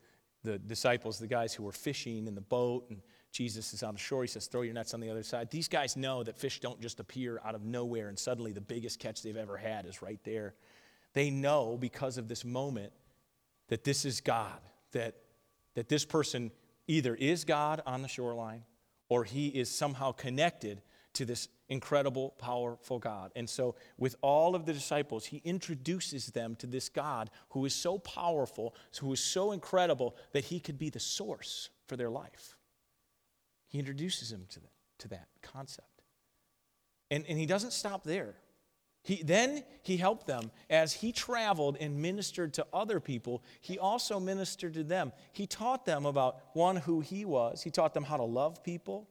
the 0.43 0.59
disciples, 0.59 1.17
the 1.17 1.25
guys 1.25 1.55
who 1.55 1.63
were 1.63 1.71
fishing 1.71 2.27
in 2.27 2.35
the 2.35 2.41
boat, 2.41 2.85
and 2.91 3.01
Jesus 3.31 3.73
is 3.73 3.83
on 3.83 3.93
the 3.93 3.99
shore. 3.99 4.23
He 4.23 4.27
says, 4.27 4.47
Throw 4.47 4.61
your 4.61 4.73
nets 4.73 4.93
on 4.93 4.99
the 4.99 5.09
other 5.09 5.23
side. 5.23 5.51
These 5.51 5.67
guys 5.67 5.95
know 5.95 6.23
that 6.23 6.37
fish 6.37 6.59
don't 6.59 6.81
just 6.81 6.99
appear 6.99 7.39
out 7.45 7.55
of 7.55 7.63
nowhere 7.63 8.09
and 8.09 8.17
suddenly 8.17 8.51
the 8.51 8.61
biggest 8.61 8.99
catch 8.99 9.21
they've 9.21 9.37
ever 9.37 9.57
had 9.57 9.85
is 9.85 10.01
right 10.01 10.19
there. 10.23 10.55
They 11.13 11.29
know 11.29 11.77
because 11.79 12.17
of 12.17 12.27
this 12.27 12.43
moment 12.43 12.93
that 13.67 13.83
this 13.83 14.05
is 14.05 14.21
God, 14.21 14.59
that, 14.91 15.15
that 15.75 15.89
this 15.89 16.05
person 16.05 16.51
either 16.87 17.15
is 17.15 17.45
God 17.45 17.81
on 17.85 18.01
the 18.01 18.07
shoreline 18.07 18.63
or 19.09 19.23
he 19.23 19.47
is 19.47 19.69
somehow 19.69 20.11
connected 20.11 20.81
to 21.13 21.25
this 21.25 21.49
incredible, 21.67 22.35
powerful 22.37 22.99
God. 22.99 23.31
And 23.35 23.49
so, 23.49 23.75
with 23.97 24.15
all 24.21 24.55
of 24.55 24.65
the 24.65 24.73
disciples, 24.73 25.25
he 25.25 25.41
introduces 25.43 26.27
them 26.27 26.55
to 26.57 26.67
this 26.67 26.89
God 26.89 27.29
who 27.49 27.65
is 27.65 27.73
so 27.73 27.97
powerful, 27.99 28.75
who 28.99 29.11
is 29.13 29.19
so 29.19 29.51
incredible 29.51 30.15
that 30.31 30.45
he 30.45 30.59
could 30.59 30.77
be 30.77 30.89
the 30.89 30.99
source 30.99 31.69
for 31.87 31.95
their 31.95 32.09
life. 32.09 32.55
He 33.69 33.79
introduces 33.79 34.31
him 34.31 34.45
to, 34.49 34.59
the, 34.59 34.67
to 34.99 35.07
that 35.09 35.27
concept. 35.41 35.87
And, 37.09 37.23
and 37.27 37.39
he 37.39 37.45
doesn't 37.45 37.71
stop 37.71 38.03
there. 38.03 38.35
He, 39.03 39.23
then 39.23 39.63
he 39.81 39.97
helped 39.97 40.27
them 40.27 40.51
as 40.69 40.93
he 40.93 41.11
traveled 41.11 41.77
and 41.79 42.01
ministered 42.01 42.53
to 42.55 42.67
other 42.73 42.99
people. 42.99 43.43
He 43.61 43.79
also 43.79 44.19
ministered 44.19 44.73
to 44.73 44.83
them. 44.83 45.13
He 45.31 45.47
taught 45.47 45.85
them 45.85 46.05
about 46.05 46.41
one, 46.53 46.75
who 46.75 46.99
he 46.99 47.23
was. 47.25 47.63
He 47.63 47.71
taught 47.71 47.93
them 47.93 48.03
how 48.03 48.17
to 48.17 48.23
love 48.23 48.63
people. 48.63 49.07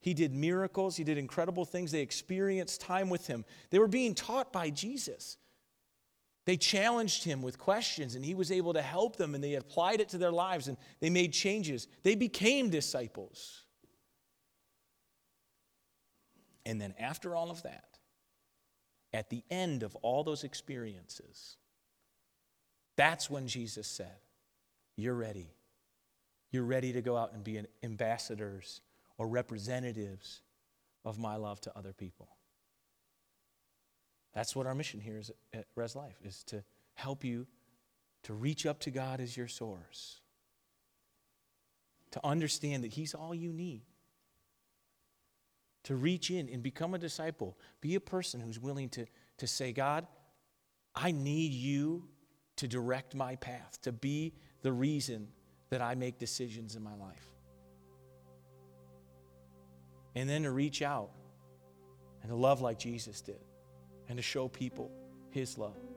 He 0.00 0.14
did 0.14 0.32
miracles. 0.32 0.96
He 0.96 1.04
did 1.04 1.18
incredible 1.18 1.64
things. 1.64 1.92
They 1.92 2.00
experienced 2.00 2.80
time 2.80 3.10
with 3.10 3.26
him. 3.26 3.44
They 3.70 3.78
were 3.78 3.88
being 3.88 4.14
taught 4.14 4.52
by 4.52 4.70
Jesus. 4.70 5.36
They 6.46 6.56
challenged 6.56 7.24
him 7.24 7.42
with 7.42 7.58
questions, 7.58 8.14
and 8.14 8.24
he 8.24 8.34
was 8.34 8.50
able 8.50 8.72
to 8.72 8.80
help 8.80 9.16
them, 9.16 9.34
and 9.34 9.44
they 9.44 9.56
applied 9.56 10.00
it 10.00 10.08
to 10.10 10.18
their 10.18 10.32
lives, 10.32 10.66
and 10.66 10.78
they 10.98 11.10
made 11.10 11.34
changes. 11.34 11.88
They 12.02 12.14
became 12.14 12.70
disciples. 12.70 13.64
And 16.68 16.78
then, 16.78 16.94
after 17.00 17.34
all 17.34 17.50
of 17.50 17.62
that, 17.62 17.98
at 19.14 19.30
the 19.30 19.42
end 19.50 19.82
of 19.82 19.96
all 20.02 20.22
those 20.22 20.44
experiences, 20.44 21.56
that's 22.94 23.30
when 23.30 23.48
Jesus 23.48 23.86
said, 23.86 24.18
You're 24.94 25.14
ready. 25.14 25.54
You're 26.50 26.64
ready 26.64 26.92
to 26.92 27.00
go 27.00 27.16
out 27.16 27.32
and 27.32 27.42
be 27.42 27.62
ambassadors 27.82 28.82
or 29.16 29.26
representatives 29.28 30.42
of 31.06 31.18
my 31.18 31.36
love 31.36 31.58
to 31.62 31.72
other 31.76 31.94
people. 31.94 32.28
That's 34.34 34.54
what 34.54 34.66
our 34.66 34.74
mission 34.74 35.00
here 35.00 35.18
is 35.18 35.30
at 35.54 35.64
Res 35.74 35.96
Life 35.96 36.18
is 36.22 36.44
to 36.44 36.62
help 36.92 37.24
you 37.24 37.46
to 38.24 38.34
reach 38.34 38.66
up 38.66 38.80
to 38.80 38.90
God 38.90 39.20
as 39.20 39.38
your 39.38 39.48
source. 39.48 40.20
To 42.10 42.26
understand 42.26 42.84
that 42.84 42.92
he's 42.92 43.14
all 43.14 43.34
you 43.34 43.54
need 43.54 43.84
to 45.88 45.96
reach 45.96 46.30
in 46.30 46.50
and 46.50 46.62
become 46.62 46.92
a 46.92 46.98
disciple. 46.98 47.56
Be 47.80 47.94
a 47.94 48.00
person 48.00 48.40
who's 48.40 48.60
willing 48.60 48.90
to, 48.90 49.06
to 49.38 49.46
say, 49.46 49.72
God, 49.72 50.06
I 50.94 51.12
need 51.12 51.54
you 51.54 52.04
to 52.56 52.68
direct 52.68 53.14
my 53.14 53.36
path, 53.36 53.78
to 53.84 53.92
be 53.92 54.34
the 54.60 54.70
reason 54.70 55.28
that 55.70 55.80
I 55.80 55.94
make 55.94 56.18
decisions 56.18 56.76
in 56.76 56.82
my 56.82 56.94
life. 56.94 57.26
And 60.14 60.28
then 60.28 60.42
to 60.42 60.50
reach 60.50 60.82
out 60.82 61.08
and 62.20 62.30
to 62.30 62.36
love 62.36 62.60
like 62.60 62.78
Jesus 62.78 63.22
did 63.22 63.40
and 64.10 64.18
to 64.18 64.22
show 64.22 64.46
people 64.46 64.90
his 65.30 65.56
love. 65.56 65.87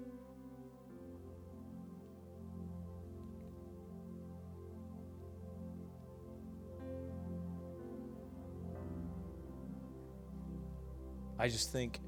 I 11.42 11.48
just 11.48 11.72
think 11.72 12.00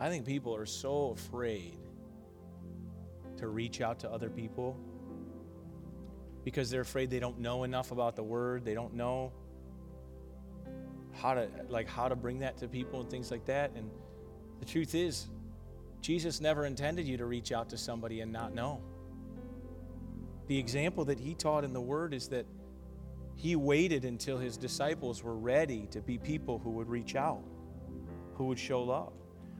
I 0.00 0.08
think 0.08 0.26
people 0.26 0.56
are 0.56 0.66
so 0.66 1.10
afraid 1.10 1.78
to 3.36 3.46
reach 3.46 3.80
out 3.80 4.00
to 4.00 4.10
other 4.10 4.28
people 4.28 4.76
because 6.44 6.68
they're 6.68 6.80
afraid 6.80 7.10
they 7.10 7.20
don't 7.20 7.38
know 7.38 7.62
enough 7.62 7.92
about 7.92 8.16
the 8.16 8.24
word, 8.24 8.64
they 8.64 8.74
don't 8.74 8.94
know 8.94 9.32
how 11.12 11.34
to 11.34 11.48
like 11.68 11.88
how 11.88 12.08
to 12.08 12.16
bring 12.16 12.40
that 12.40 12.58
to 12.58 12.66
people 12.66 13.00
and 13.00 13.08
things 13.08 13.30
like 13.30 13.44
that 13.44 13.70
and 13.76 13.88
the 14.58 14.66
truth 14.66 14.96
is 14.96 15.28
Jesus 16.00 16.40
never 16.40 16.66
intended 16.66 17.06
you 17.06 17.16
to 17.18 17.26
reach 17.26 17.52
out 17.52 17.68
to 17.70 17.78
somebody 17.78 18.20
and 18.20 18.32
not 18.32 18.52
know. 18.52 18.82
The 20.48 20.58
example 20.58 21.04
that 21.04 21.20
he 21.20 21.34
taught 21.34 21.62
in 21.62 21.72
the 21.72 21.80
Word 21.80 22.14
is 22.14 22.28
that 22.28 22.46
he 23.36 23.54
waited 23.54 24.04
until 24.04 24.38
his 24.38 24.56
disciples 24.56 25.22
were 25.22 25.36
ready 25.36 25.86
to 25.92 26.00
be 26.00 26.18
people 26.18 26.58
who 26.58 26.70
would 26.70 26.88
reach 26.88 27.14
out, 27.14 27.42
who 28.34 28.46
would 28.46 28.58
show 28.58 28.82
love. 28.82 29.12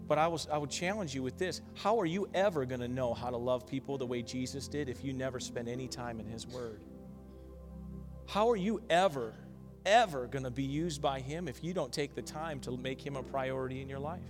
But 0.09 0.17
I, 0.17 0.27
was, 0.27 0.49
I 0.51 0.57
would 0.57 0.71
challenge 0.71 1.15
you 1.15 1.23
with 1.23 1.39
this 1.39 1.61
How 1.75 2.01
are 2.01 2.07
you 2.07 2.27
ever 2.33 2.65
going 2.65 2.81
to 2.81 2.89
know 2.89 3.13
how 3.13 3.31
to 3.31 3.37
love 3.37 3.67
people 3.67 3.99
the 3.99 4.07
way 4.07 4.23
Jesus 4.23 4.67
did 4.67 4.89
if 4.89 5.05
you 5.05 5.13
never 5.13 5.39
spend 5.39 5.69
any 5.69 5.87
time 5.87 6.19
in 6.19 6.27
His 6.27 6.47
Word? 6.47 6.81
How 8.27 8.51
are 8.51 8.57
you 8.57 8.83
ever, 8.89 9.35
ever 9.85 10.27
going 10.27 10.45
to 10.45 10.51
be 10.51 10.65
used 10.65 11.03
by 11.03 11.21
Him 11.21 11.49
if 11.49 11.63
you 11.63 11.75
don't 11.75 11.93
take 11.93 12.15
the 12.15 12.23
time 12.23 12.61
to 12.61 12.77
make 12.79 13.05
Him 13.05 13.17
a 13.17 13.23
priority 13.23 13.83
in 13.83 13.89
your 13.89 14.01
life? 14.01 14.23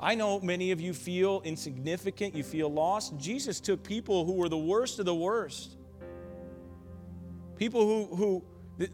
I 0.00 0.14
know 0.14 0.40
many 0.40 0.70
of 0.70 0.80
you 0.80 0.94
feel 0.94 1.42
insignificant, 1.44 2.34
you 2.34 2.44
feel 2.44 2.72
lost. 2.72 3.16
Jesus 3.18 3.58
took 3.58 3.82
people 3.82 4.24
who 4.24 4.34
were 4.34 4.48
the 4.48 4.58
worst 4.58 4.98
of 4.98 5.06
the 5.06 5.14
worst. 5.14 5.76
People 7.56 7.80
who, 7.80 8.14
who 8.14 8.44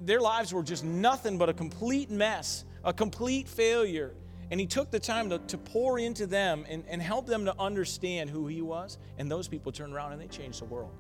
their 0.01 0.21
lives 0.21 0.55
were 0.55 0.63
just 0.63 0.83
nothing 0.83 1.37
but 1.37 1.51
a 1.51 1.53
complete 1.53 2.11
mess, 2.11 2.65
a 2.83 2.93
complete 2.93 3.49
failure. 3.49 4.15
And 4.51 4.59
he 4.59 4.67
took 4.67 4.91
the 4.91 5.01
time 5.01 5.29
to, 5.31 5.39
to 5.39 5.59
pour 5.59 5.99
into 5.99 6.27
them 6.27 6.65
and, 6.69 6.85
and 6.89 7.03
help 7.03 7.27
them 7.27 7.45
to 7.45 7.55
understand 7.59 8.31
who 8.31 8.47
he 8.47 8.63
was. 8.63 8.99
And 9.19 9.31
those 9.31 9.47
people 9.47 9.73
turned 9.73 9.93
around 9.93 10.13
and 10.13 10.21
they 10.21 10.27
changed 10.27 10.61
the 10.61 10.67
world. 10.67 10.93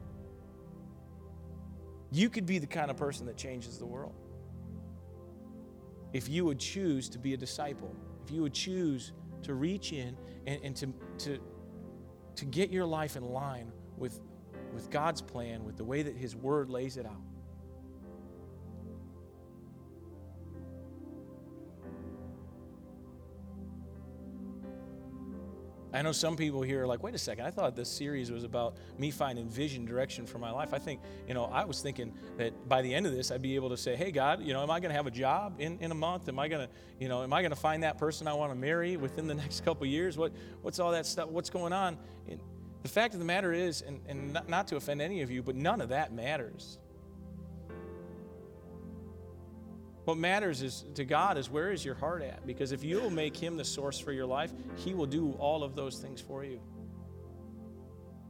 You 2.10 2.28
could 2.28 2.46
be 2.46 2.58
the 2.58 2.66
kind 2.66 2.90
of 2.90 2.96
person 2.96 3.26
that 3.26 3.36
changes 3.36 3.78
the 3.78 3.86
world. 3.86 4.14
If 6.12 6.28
you 6.28 6.44
would 6.44 6.58
choose 6.58 7.08
to 7.10 7.18
be 7.18 7.34
a 7.34 7.36
disciple, 7.36 7.94
if 8.24 8.30
you 8.30 8.42
would 8.42 8.54
choose 8.54 9.12
to 9.44 9.54
reach 9.54 9.92
in 9.92 10.16
and, 10.46 10.60
and 10.62 10.76
to, 10.76 10.92
to, 11.18 11.38
to 12.36 12.44
get 12.44 12.70
your 12.70 12.84
life 12.84 13.16
in 13.16 13.24
line 13.24 13.72
with, 13.96 14.20
with 14.72 14.90
God's 14.90 15.22
plan, 15.22 15.64
with 15.64 15.76
the 15.76 15.84
way 15.84 16.02
that 16.02 16.16
His 16.16 16.34
Word 16.34 16.70
lays 16.70 16.96
it 16.96 17.06
out. 17.06 17.22
I 25.94 26.02
know 26.02 26.10
some 26.10 26.36
people 26.36 26.60
here 26.60 26.82
are 26.82 26.86
like, 26.86 27.04
wait 27.04 27.14
a 27.14 27.18
second, 27.18 27.46
I 27.46 27.50
thought 27.50 27.76
this 27.76 27.88
series 27.88 28.32
was 28.32 28.42
about 28.42 28.76
me 28.98 29.12
finding 29.12 29.48
vision, 29.48 29.84
direction 29.84 30.26
for 30.26 30.38
my 30.38 30.50
life. 30.50 30.74
I 30.74 30.78
think, 30.78 31.00
you 31.28 31.34
know, 31.34 31.44
I 31.44 31.64
was 31.64 31.80
thinking 31.80 32.12
that 32.36 32.68
by 32.68 32.82
the 32.82 32.92
end 32.92 33.06
of 33.06 33.12
this, 33.12 33.30
I'd 33.30 33.42
be 33.42 33.54
able 33.54 33.70
to 33.70 33.76
say, 33.76 33.94
hey, 33.94 34.10
God, 34.10 34.42
you 34.42 34.52
know, 34.52 34.62
am 34.62 34.70
I 34.70 34.80
going 34.80 34.90
to 34.90 34.96
have 34.96 35.06
a 35.06 35.12
job 35.12 35.54
in, 35.60 35.78
in 35.78 35.92
a 35.92 35.94
month? 35.94 36.28
Am 36.28 36.38
I 36.38 36.48
going 36.48 36.66
to, 36.66 36.72
you 36.98 37.08
know, 37.08 37.22
am 37.22 37.32
I 37.32 37.42
going 37.42 37.52
to 37.52 37.56
find 37.56 37.84
that 37.84 37.96
person 37.96 38.26
I 38.26 38.34
want 38.34 38.50
to 38.50 38.58
marry 38.58 38.96
within 38.96 39.28
the 39.28 39.34
next 39.44 39.64
couple 39.64 39.86
years? 39.86 40.18
What, 40.18 40.32
what's 40.62 40.80
all 40.80 40.90
that 40.90 41.06
stuff? 41.06 41.28
What's 41.28 41.50
going 41.50 41.72
on? 41.72 41.96
And 42.28 42.40
the 42.82 42.88
fact 42.88 43.14
of 43.14 43.20
the 43.20 43.26
matter 43.26 43.52
is, 43.52 43.82
and, 43.82 44.00
and 44.08 44.32
not, 44.32 44.48
not 44.48 44.66
to 44.68 44.76
offend 44.76 45.00
any 45.00 45.22
of 45.22 45.30
you, 45.30 45.44
but 45.44 45.54
none 45.54 45.80
of 45.80 45.90
that 45.90 46.12
matters. 46.12 46.78
What 50.04 50.18
matters 50.18 50.60
is 50.60 50.84
to 50.94 51.04
God 51.04 51.38
is 51.38 51.48
where 51.48 51.72
is 51.72 51.84
your 51.84 51.94
heart 51.94 52.22
at? 52.22 52.46
Because 52.46 52.72
if 52.72 52.84
you 52.84 53.00
will 53.00 53.10
make 53.10 53.36
Him 53.36 53.56
the 53.56 53.64
source 53.64 53.98
for 53.98 54.12
your 54.12 54.26
life, 54.26 54.52
He 54.76 54.92
will 54.92 55.06
do 55.06 55.32
all 55.38 55.64
of 55.64 55.74
those 55.74 55.98
things 55.98 56.20
for 56.20 56.44
you. 56.44 56.60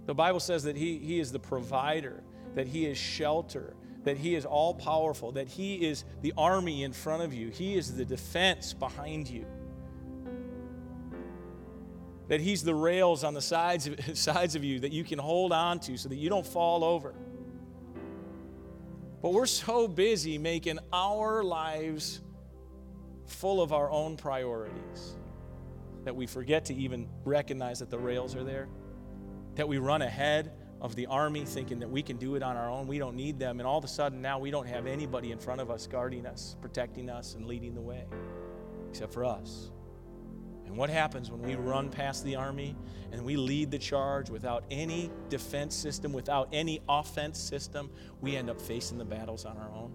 The 0.06 0.14
Bible 0.14 0.40
says 0.40 0.62
that 0.64 0.76
He, 0.76 0.98
he 0.98 1.18
is 1.18 1.32
the 1.32 1.40
provider, 1.40 2.22
that 2.54 2.68
He 2.68 2.86
is 2.86 2.96
shelter, 2.96 3.74
that 4.04 4.16
He 4.16 4.36
is 4.36 4.44
all 4.44 4.74
powerful, 4.74 5.32
that 5.32 5.48
He 5.48 5.86
is 5.86 6.04
the 6.22 6.32
army 6.36 6.84
in 6.84 6.92
front 6.92 7.22
of 7.22 7.34
you, 7.34 7.48
He 7.48 7.76
is 7.76 7.96
the 7.96 8.04
defense 8.04 8.72
behind 8.72 9.28
you. 9.28 9.44
That 12.28 12.40
He's 12.40 12.62
the 12.62 12.74
rails 12.74 13.24
on 13.24 13.34
the 13.34 13.42
sides 13.42 13.88
of, 13.88 13.98
sides 14.16 14.54
of 14.54 14.62
you 14.62 14.78
that 14.80 14.92
you 14.92 15.02
can 15.02 15.18
hold 15.18 15.52
on 15.52 15.80
to 15.80 15.96
so 15.96 16.08
that 16.08 16.16
you 16.16 16.28
don't 16.28 16.46
fall 16.46 16.84
over. 16.84 17.14
But 19.24 19.32
we're 19.32 19.46
so 19.46 19.88
busy 19.88 20.36
making 20.36 20.80
our 20.92 21.42
lives 21.42 22.20
full 23.24 23.62
of 23.62 23.72
our 23.72 23.90
own 23.90 24.18
priorities 24.18 25.16
that 26.04 26.14
we 26.14 26.26
forget 26.26 26.66
to 26.66 26.74
even 26.74 27.08
recognize 27.24 27.78
that 27.78 27.88
the 27.88 27.98
rails 27.98 28.36
are 28.36 28.44
there, 28.44 28.68
that 29.54 29.66
we 29.66 29.78
run 29.78 30.02
ahead 30.02 30.52
of 30.82 30.94
the 30.94 31.06
army 31.06 31.46
thinking 31.46 31.78
that 31.78 31.88
we 31.88 32.02
can 32.02 32.18
do 32.18 32.34
it 32.34 32.42
on 32.42 32.58
our 32.58 32.68
own. 32.68 32.86
We 32.86 32.98
don't 32.98 33.16
need 33.16 33.38
them. 33.38 33.60
And 33.60 33.66
all 33.66 33.78
of 33.78 33.84
a 33.84 33.88
sudden, 33.88 34.20
now 34.20 34.38
we 34.38 34.50
don't 34.50 34.68
have 34.68 34.86
anybody 34.86 35.32
in 35.32 35.38
front 35.38 35.62
of 35.62 35.70
us 35.70 35.86
guarding 35.86 36.26
us, 36.26 36.56
protecting 36.60 37.08
us, 37.08 37.34
and 37.34 37.46
leading 37.46 37.74
the 37.74 37.80
way 37.80 38.04
except 38.90 39.14
for 39.14 39.24
us. 39.24 39.70
And 40.74 40.78
what 40.80 40.90
happens 40.90 41.30
when 41.30 41.40
we 41.40 41.54
run 41.54 41.88
past 41.88 42.24
the 42.24 42.34
army 42.34 42.74
and 43.12 43.24
we 43.24 43.36
lead 43.36 43.70
the 43.70 43.78
charge 43.78 44.28
without 44.28 44.64
any 44.72 45.08
defense 45.28 45.72
system, 45.72 46.12
without 46.12 46.48
any 46.52 46.80
offense 46.88 47.38
system? 47.38 47.88
We 48.20 48.34
end 48.34 48.50
up 48.50 48.60
facing 48.60 48.98
the 48.98 49.04
battles 49.04 49.44
on 49.44 49.56
our 49.56 49.70
own. 49.70 49.92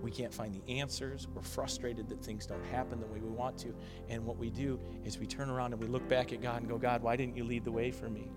We 0.00 0.12
can't 0.12 0.32
find 0.32 0.54
the 0.54 0.78
answers. 0.78 1.26
We're 1.34 1.42
frustrated 1.42 2.08
that 2.10 2.22
things 2.22 2.46
don't 2.46 2.64
happen 2.66 3.00
the 3.00 3.08
way 3.08 3.18
we 3.18 3.28
want 3.28 3.58
to. 3.58 3.74
And 4.08 4.24
what 4.24 4.36
we 4.36 4.50
do 4.50 4.78
is 5.04 5.18
we 5.18 5.26
turn 5.26 5.50
around 5.50 5.72
and 5.72 5.82
we 5.82 5.88
look 5.88 6.08
back 6.08 6.32
at 6.32 6.40
God 6.40 6.60
and 6.60 6.68
go, 6.70 6.78
God, 6.78 7.02
why 7.02 7.16
didn't 7.16 7.36
you 7.36 7.42
lead 7.42 7.64
the 7.64 7.72
way 7.72 7.90
for 7.90 8.08
me? 8.08 8.30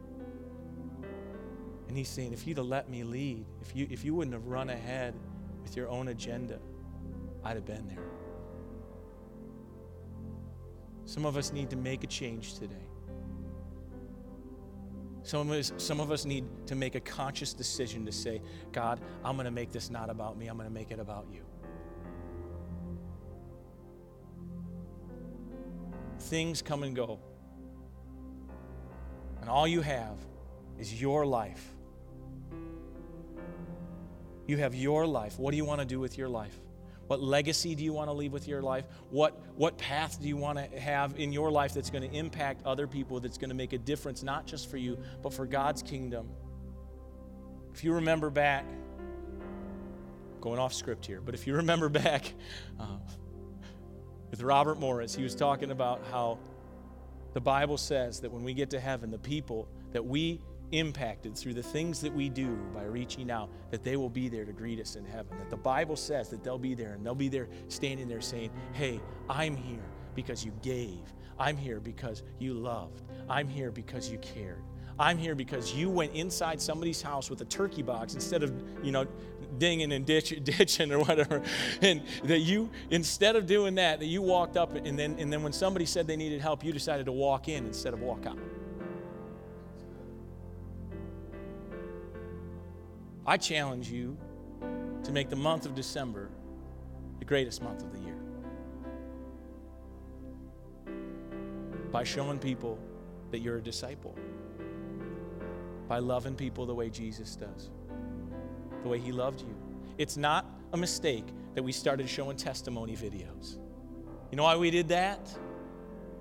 And 1.88 1.96
He's 1.96 2.10
saying, 2.10 2.34
if 2.34 2.48
you'd 2.48 2.58
have 2.58 2.66
let 2.66 2.90
me 2.90 3.04
lead, 3.04 3.46
if 3.62 3.76
you, 3.76 3.86
if 3.92 4.04
you 4.04 4.16
wouldn't 4.16 4.34
have 4.34 4.48
run 4.48 4.72
ahead 4.72 5.14
with 5.62 5.78
your 5.78 5.90
own 5.90 6.08
agenda, 6.08 6.58
I'd 7.44 7.56
have 7.56 7.68
been 7.68 7.86
there. 7.86 8.15
Some 11.06 11.26
of 11.26 11.38
us 11.38 11.54
need 11.54 11.70
to 11.70 11.76
make 11.76 12.04
a 12.04 12.08
change 12.08 12.56
today. 12.56 12.76
Some 15.24 15.50
of, 15.50 15.58
us, 15.58 15.72
some 15.78 16.00
of 16.00 16.12
us 16.12 16.24
need 16.24 16.46
to 16.68 16.76
make 16.76 16.94
a 16.94 17.00
conscious 17.00 17.54
decision 17.54 18.06
to 18.06 18.12
say, 18.12 18.42
God, 18.72 19.00
I'm 19.24 19.36
going 19.36 19.46
to 19.46 19.52
make 19.52 19.72
this 19.72 19.90
not 19.90 20.10
about 20.12 20.38
me, 20.38 20.48
I'm 20.48 20.56
going 20.56 20.70
to 20.70 20.74
make 20.74 20.92
it 20.92 21.00
about 21.00 21.26
you. 21.32 21.42
Things 26.20 26.62
come 26.62 26.84
and 26.84 26.96
go. 26.96 27.20
And 29.42 29.50
all 29.50 29.68
you 29.68 29.82
have 29.82 30.18
is 30.80 31.00
your 31.00 31.26
life. 31.26 31.74
You 34.48 34.58
have 34.58 34.76
your 34.76 35.08
life. 35.08 35.40
What 35.40 35.52
do 35.52 35.58
you 35.58 35.66
want 35.66 35.82
to 35.82 35.86
do 35.86 36.00
with 36.00 36.18
your 36.18 36.30
life? 36.30 36.56
What 37.08 37.22
legacy 37.22 37.76
do 37.76 37.84
you 37.84 37.94
want 37.94 38.10
to 38.10 38.14
leave 38.14 38.34
with 38.34 38.48
your 38.48 38.62
life? 38.62 38.86
What, 39.10 39.40
what 39.56 39.78
path 39.78 40.20
do 40.20 40.28
you 40.28 40.38
want 40.38 40.58
to 40.58 40.80
have 40.80 41.20
in 41.20 41.32
your 41.32 41.52
life 41.52 41.74
that's 41.74 41.90
going 41.90 42.10
to 42.10 42.16
impact 42.16 42.66
other 42.66 42.88
people, 42.88 43.20
that's 43.20 43.38
going 43.38 43.50
to 43.50 43.56
make 43.56 43.74
a 43.74 43.78
difference, 43.78 44.24
not 44.24 44.48
just 44.48 44.70
for 44.70 44.78
you, 44.78 44.98
but 45.22 45.34
for 45.34 45.46
God's 45.46 45.84
kingdom? 45.84 46.30
If 47.74 47.84
you 47.84 47.94
remember 47.94 48.30
back, 48.30 48.66
going 50.42 50.60
off 50.60 50.74
script 50.74 51.06
here, 51.06 51.22
but 51.22 51.36
if 51.36 51.46
you 51.46 51.56
remember 51.58 51.90
back 51.90 52.34
uh, 52.80 52.98
with 54.32 54.42
Robert 54.42 54.80
Morris, 54.80 55.14
he 55.14 55.24
was 55.24 55.36
talking 55.36 55.72
about 55.72 56.02
how 56.12 56.40
the 57.34 57.42
Bible 57.42 57.78
says 57.78 58.22
that 58.22 58.32
when 58.32 58.44
we 58.44 58.54
get 58.54 58.70
to 58.72 58.80
heaven, 58.80 59.12
the 59.12 59.20
people 59.20 59.68
that 59.92 60.06
we 60.06 60.42
impacted 60.78 61.36
through 61.36 61.54
the 61.54 61.64
things 61.64 62.02
that 62.02 62.14
we 62.14 62.30
do 62.30 62.56
by 62.74 62.84
reaching 62.84 63.32
out, 63.32 63.50
that 63.72 63.84
they 63.84 63.96
will 63.96 64.10
be 64.10 64.30
there 64.30 64.46
to 64.46 64.52
greet 64.52 64.80
us 64.80 64.96
in 64.96 65.06
heaven. 65.06 65.38
That 65.38 65.50
the 65.50 65.58
Bible 65.58 65.96
says 65.96 66.30
that 66.30 66.44
they'll 66.44 66.58
be 66.58 66.74
there 66.74 66.94
and 66.94 67.06
they'll 67.06 67.16
be 67.16 67.30
there 67.30 67.48
standing 67.68 68.08
there 68.08 68.22
saying, 68.22 68.52
Hey, 68.74 69.02
I'm 69.30 69.56
here 69.56 69.84
because 70.16 70.46
you 70.46 70.52
gave. 70.62 71.14
I'm 71.38 71.58
here 71.58 71.80
because 71.80 72.24
you 72.40 72.54
loved. 72.54 73.04
I'm 73.30 73.48
here 73.48 73.72
because 73.72 74.10
you 74.10 74.18
cared. 74.20 74.62
I'm 74.98 75.18
here 75.18 75.36
because 75.36 75.74
you 75.74 75.90
went 75.90 76.14
inside 76.14 76.62
somebody's 76.62 77.02
house 77.02 77.30
with 77.30 77.42
a 77.42 77.46
turkey 77.46 77.82
box 77.82 78.14
instead 78.14 78.44
of, 78.44 78.54
you 78.82 78.94
know, 78.94 79.06
dinging 79.58 79.92
and 79.92 80.06
ditch, 80.06 80.40
ditching 80.44 80.92
or 80.92 81.00
whatever. 81.00 81.42
And 81.82 82.02
that 82.24 82.40
you, 82.40 82.70
instead 82.92 83.36
of 83.36 83.46
doing 83.46 83.76
that, 83.76 84.00
that 84.00 84.06
you 84.06 84.22
walked 84.22 84.56
up 84.56 84.74
and 84.76 84.98
then, 84.98 85.18
and 85.20 85.32
then 85.32 85.44
when 85.44 85.52
somebody 85.52 85.86
said 85.86 86.08
they 86.08 86.16
needed 86.16 86.40
help, 86.40 86.64
you 86.64 86.72
decided 86.72 87.06
to 87.08 87.12
walk 87.12 87.50
in 87.50 87.66
instead 87.66 87.94
of 87.94 88.00
walk 88.00 88.26
out. 88.26 88.38
I 93.28 93.38
challenge 93.38 93.90
you 93.90 94.18
to 95.04 95.12
make 95.12 95.30
the 95.30 95.36
month 95.36 95.66
of 95.66 95.74
December 95.74 96.30
the 97.20 97.26
greatest 97.26 97.62
month 97.62 97.82
of 97.82 97.92
the 97.92 98.00
year 98.00 98.16
by 101.92 102.04
showing 102.04 102.38
people 102.38 102.78
that 103.32 103.40
you're 103.40 103.58
a 103.58 103.62
disciple, 103.62 104.16
by 105.88 106.00
loving 106.00 106.36
people 106.36 106.66
the 106.66 106.76
way 106.76 106.90
Jesus 106.90 107.36
does, 107.36 107.72
the 108.84 108.90
way 108.90 109.00
He 109.00 109.12
loved 109.12 109.42
you. 109.42 109.56
It's 109.98 110.18
not 110.18 110.46
a 110.74 110.78
mistake 110.78 111.26
that 111.56 111.64
we 111.64 111.72
started 111.72 112.08
showing 112.10 112.38
testimony 112.38 112.96
videos. 112.96 113.58
You 114.30 114.38
know 114.38 114.44
why 114.44 114.58
we 114.58 114.70
did 114.70 114.90
that? 114.90 115.36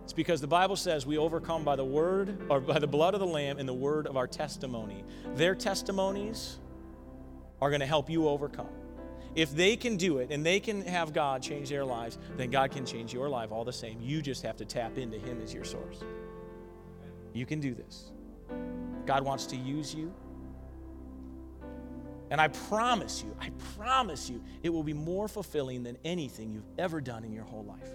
It's 0.04 0.12
because 0.12 0.40
the 0.40 0.46
Bible 0.46 0.76
says 0.76 1.06
we 1.06 1.18
overcome 1.18 1.64
by 1.64 1.76
the 1.76 1.84
word 1.84 2.46
or 2.48 2.60
by 2.60 2.78
the 2.78 2.86
blood 2.86 3.14
of 3.14 3.20
the 3.20 3.26
Lamb 3.26 3.58
and 3.58 3.68
the 3.68 3.74
word 3.74 4.06
of 4.06 4.16
our 4.16 4.26
testimony. 4.26 5.02
Their 5.34 5.54
testimonies 5.54 6.58
are 7.64 7.70
going 7.70 7.80
to 7.80 7.86
help 7.86 8.10
you 8.10 8.28
overcome. 8.28 8.68
If 9.34 9.56
they 9.56 9.74
can 9.74 9.96
do 9.96 10.18
it 10.18 10.30
and 10.30 10.44
they 10.44 10.60
can 10.60 10.82
have 10.82 11.14
God 11.14 11.42
change 11.42 11.70
their 11.70 11.84
lives, 11.84 12.18
then 12.36 12.50
God 12.50 12.70
can 12.70 12.84
change 12.84 13.14
your 13.14 13.30
life 13.30 13.50
all 13.50 13.64
the 13.64 13.72
same. 13.72 14.02
You 14.02 14.20
just 14.20 14.42
have 14.42 14.58
to 14.58 14.66
tap 14.66 14.98
into 14.98 15.18
Him 15.18 15.40
as 15.42 15.54
your 15.54 15.64
source. 15.64 16.04
You 17.32 17.46
can 17.46 17.60
do 17.60 17.74
this. 17.74 18.12
God 19.06 19.24
wants 19.24 19.46
to 19.46 19.56
use 19.56 19.94
you. 19.94 20.12
And 22.30 22.38
I 22.38 22.48
promise 22.48 23.24
you, 23.24 23.34
I 23.40 23.48
promise 23.78 24.28
you, 24.28 24.44
it 24.62 24.68
will 24.68 24.82
be 24.82 24.92
more 24.92 25.26
fulfilling 25.26 25.82
than 25.82 25.96
anything 26.04 26.52
you've 26.52 26.68
ever 26.78 27.00
done 27.00 27.24
in 27.24 27.32
your 27.32 27.44
whole 27.44 27.64
life. 27.64 27.88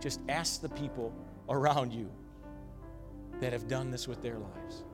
Just 0.00 0.20
ask 0.28 0.60
the 0.60 0.68
people 0.68 1.14
around 1.48 1.94
you 1.94 2.10
that 3.40 3.54
have 3.54 3.68
done 3.68 3.90
this 3.90 4.06
with 4.06 4.20
their 4.20 4.38
lives. 4.38 4.84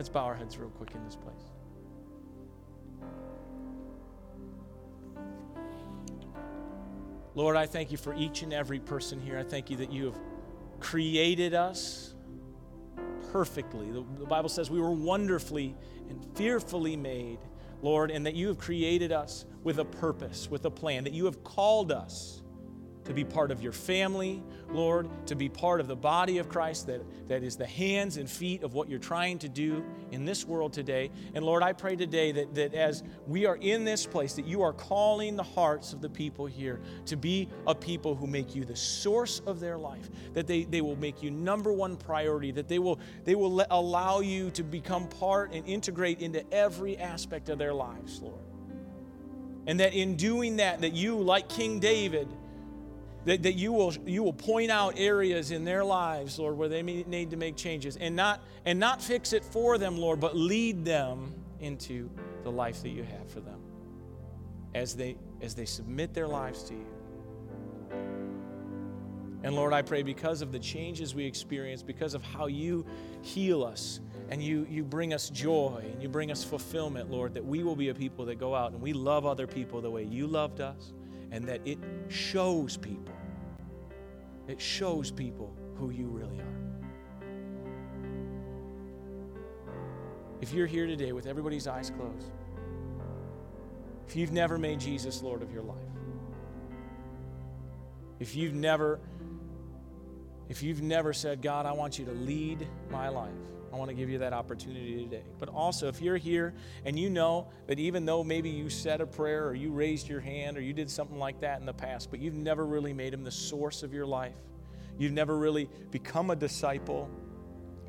Let's 0.00 0.08
bow 0.08 0.24
our 0.24 0.34
heads 0.34 0.56
real 0.56 0.70
quick 0.70 0.94
in 0.94 1.04
this 1.04 1.14
place. 1.14 1.34
Lord, 7.34 7.54
I 7.54 7.66
thank 7.66 7.90
you 7.92 7.98
for 7.98 8.14
each 8.14 8.40
and 8.40 8.50
every 8.50 8.80
person 8.80 9.20
here. 9.20 9.36
I 9.36 9.42
thank 9.42 9.68
you 9.68 9.76
that 9.76 9.92
you 9.92 10.06
have 10.06 10.18
created 10.80 11.52
us 11.52 12.14
perfectly. 13.30 13.90
The, 13.90 14.02
the, 14.20 14.24
Bible 14.24 14.48
says 14.48 14.70
we 14.70 14.80
were 14.80 14.90
wonderfully 14.90 15.76
and 16.08 16.24
fearfully 16.34 16.96
made, 16.96 17.40
Lord, 17.82 18.10
and 18.10 18.24
that 18.24 18.34
you 18.34 18.48
have 18.48 18.56
created 18.56 19.12
us 19.12 19.44
with 19.64 19.80
a 19.80 19.84
purpose, 19.84 20.50
with 20.50 20.64
a 20.64 20.70
plan, 20.70 21.04
that 21.04 21.12
you 21.12 21.26
have 21.26 21.44
called 21.44 21.92
us 21.92 22.40
to 23.10 23.14
be 23.14 23.24
part 23.24 23.50
of 23.50 23.60
your 23.60 23.72
family, 23.72 24.40
Lord, 24.70 25.08
to 25.26 25.34
be 25.34 25.48
part 25.48 25.80
of 25.80 25.88
the 25.88 25.96
body 25.96 26.38
of 26.38 26.48
Christ 26.48 26.86
that, 26.86 27.02
that 27.28 27.42
is 27.42 27.56
the 27.56 27.66
hands 27.66 28.16
and 28.16 28.30
feet 28.30 28.62
of 28.62 28.72
what 28.72 28.88
you're 28.88 29.00
trying 29.00 29.38
to 29.40 29.48
do 29.48 29.84
in 30.12 30.24
this 30.24 30.44
world 30.44 30.72
today. 30.72 31.10
And 31.34 31.44
Lord, 31.44 31.64
I 31.64 31.72
pray 31.72 31.96
today 31.96 32.30
that, 32.30 32.54
that 32.54 32.72
as 32.72 33.02
we 33.26 33.46
are 33.46 33.56
in 33.56 33.84
this 33.84 34.06
place, 34.06 34.34
that 34.34 34.46
you 34.46 34.62
are 34.62 34.72
calling 34.72 35.34
the 35.34 35.42
hearts 35.42 35.92
of 35.92 36.00
the 36.00 36.08
people 36.08 36.46
here 36.46 36.80
to 37.06 37.16
be 37.16 37.48
a 37.66 37.74
people 37.74 38.14
who 38.14 38.28
make 38.28 38.54
you 38.54 38.64
the 38.64 38.76
source 38.76 39.40
of 39.40 39.58
their 39.58 39.76
life, 39.76 40.08
that 40.32 40.46
they, 40.46 40.62
they 40.62 40.80
will 40.80 40.96
make 40.96 41.20
you 41.20 41.32
number 41.32 41.72
one 41.72 41.96
priority, 41.96 42.52
that 42.52 42.68
they 42.68 42.78
will, 42.78 43.00
they 43.24 43.34
will 43.34 43.52
let, 43.52 43.66
allow 43.70 44.20
you 44.20 44.52
to 44.52 44.62
become 44.62 45.08
part 45.08 45.52
and 45.52 45.66
integrate 45.66 46.20
into 46.20 46.44
every 46.54 46.96
aspect 46.96 47.48
of 47.48 47.58
their 47.58 47.74
lives, 47.74 48.22
Lord. 48.22 48.38
And 49.66 49.80
that 49.80 49.94
in 49.94 50.16
doing 50.16 50.56
that, 50.56 50.80
that 50.80 50.94
you, 50.94 51.16
like 51.18 51.48
King 51.48 51.80
David, 51.80 52.28
that, 53.24 53.42
that 53.42 53.54
you, 53.54 53.72
will, 53.72 53.92
you 54.06 54.22
will 54.22 54.32
point 54.32 54.70
out 54.70 54.94
areas 54.96 55.50
in 55.50 55.64
their 55.64 55.84
lives, 55.84 56.38
Lord, 56.38 56.56
where 56.56 56.68
they 56.68 56.82
need 56.82 57.30
to 57.30 57.36
make 57.36 57.56
changes 57.56 57.96
and 57.96 58.16
not, 58.16 58.40
and 58.64 58.78
not 58.78 59.02
fix 59.02 59.32
it 59.32 59.44
for 59.44 59.78
them, 59.78 59.98
Lord, 59.98 60.20
but 60.20 60.36
lead 60.36 60.84
them 60.84 61.34
into 61.60 62.08
the 62.42 62.50
life 62.50 62.82
that 62.82 62.88
you 62.88 63.02
have 63.02 63.30
for 63.30 63.40
them 63.40 63.60
as 64.74 64.94
they, 64.94 65.16
as 65.42 65.54
they 65.54 65.66
submit 65.66 66.14
their 66.14 66.28
lives 66.28 66.62
to 66.64 66.74
you. 66.74 66.86
And 69.42 69.54
Lord, 69.54 69.72
I 69.72 69.82
pray 69.82 70.02
because 70.02 70.42
of 70.42 70.52
the 70.52 70.58
changes 70.58 71.14
we 71.14 71.24
experience, 71.24 71.82
because 71.82 72.14
of 72.14 72.22
how 72.22 72.46
you 72.46 72.84
heal 73.22 73.64
us 73.64 74.00
and 74.28 74.42
you, 74.42 74.66
you 74.70 74.84
bring 74.84 75.12
us 75.12 75.30
joy 75.30 75.82
and 75.92 76.02
you 76.02 76.08
bring 76.08 76.30
us 76.30 76.44
fulfillment, 76.44 77.10
Lord, 77.10 77.34
that 77.34 77.44
we 77.44 77.64
will 77.64 77.76
be 77.76 77.88
a 77.88 77.94
people 77.94 78.26
that 78.26 78.38
go 78.38 78.54
out 78.54 78.72
and 78.72 78.80
we 78.80 78.92
love 78.92 79.26
other 79.26 79.46
people 79.46 79.80
the 79.80 79.90
way 79.90 80.04
you 80.04 80.26
loved 80.26 80.60
us 80.60 80.92
and 81.32 81.44
that 81.46 81.60
it 81.64 81.78
shows 82.08 82.76
people, 82.76 83.14
it 84.48 84.60
shows 84.60 85.10
people 85.10 85.54
who 85.76 85.90
you 85.90 86.06
really 86.06 86.40
are. 86.40 86.60
If 90.40 90.52
you're 90.52 90.66
here 90.66 90.86
today 90.86 91.12
with 91.12 91.26
everybody's 91.26 91.66
eyes 91.66 91.90
closed, 91.90 92.30
if 94.08 94.16
you've 94.16 94.32
never 94.32 94.58
made 94.58 94.80
Jesus 94.80 95.22
Lord 95.22 95.42
of 95.42 95.52
your 95.52 95.62
life, 95.62 95.78
if 98.18 98.34
you've 98.34 98.54
never 98.54 99.00
if 100.48 100.64
you've 100.64 100.82
never 100.82 101.12
said, 101.12 101.42
God, 101.42 101.64
I 101.64 101.70
want 101.70 101.96
you 101.96 102.04
to 102.06 102.10
lead 102.10 102.66
my 102.90 103.08
life, 103.08 103.30
I 103.72 103.76
want 103.76 103.88
to 103.88 103.94
give 103.94 104.10
you 104.10 104.18
that 104.18 104.32
opportunity 104.32 105.04
today. 105.04 105.22
But 105.38 105.48
also, 105.48 105.88
if 105.88 106.02
you're 106.02 106.16
here 106.16 106.54
and 106.84 106.98
you 106.98 107.08
know 107.08 107.48
that 107.66 107.78
even 107.78 108.04
though 108.04 108.24
maybe 108.24 108.50
you 108.50 108.68
said 108.68 109.00
a 109.00 109.06
prayer 109.06 109.46
or 109.46 109.54
you 109.54 109.70
raised 109.70 110.08
your 110.08 110.20
hand 110.20 110.56
or 110.56 110.60
you 110.60 110.72
did 110.72 110.90
something 110.90 111.18
like 111.18 111.40
that 111.40 111.60
in 111.60 111.66
the 111.66 111.72
past, 111.72 112.10
but 112.10 112.20
you've 112.20 112.34
never 112.34 112.66
really 112.66 112.92
made 112.92 113.14
him 113.14 113.22
the 113.22 113.30
source 113.30 113.82
of 113.82 113.94
your 113.94 114.06
life, 114.06 114.34
you've 114.98 115.12
never 115.12 115.38
really 115.38 115.68
become 115.90 116.30
a 116.30 116.36
disciple 116.36 117.08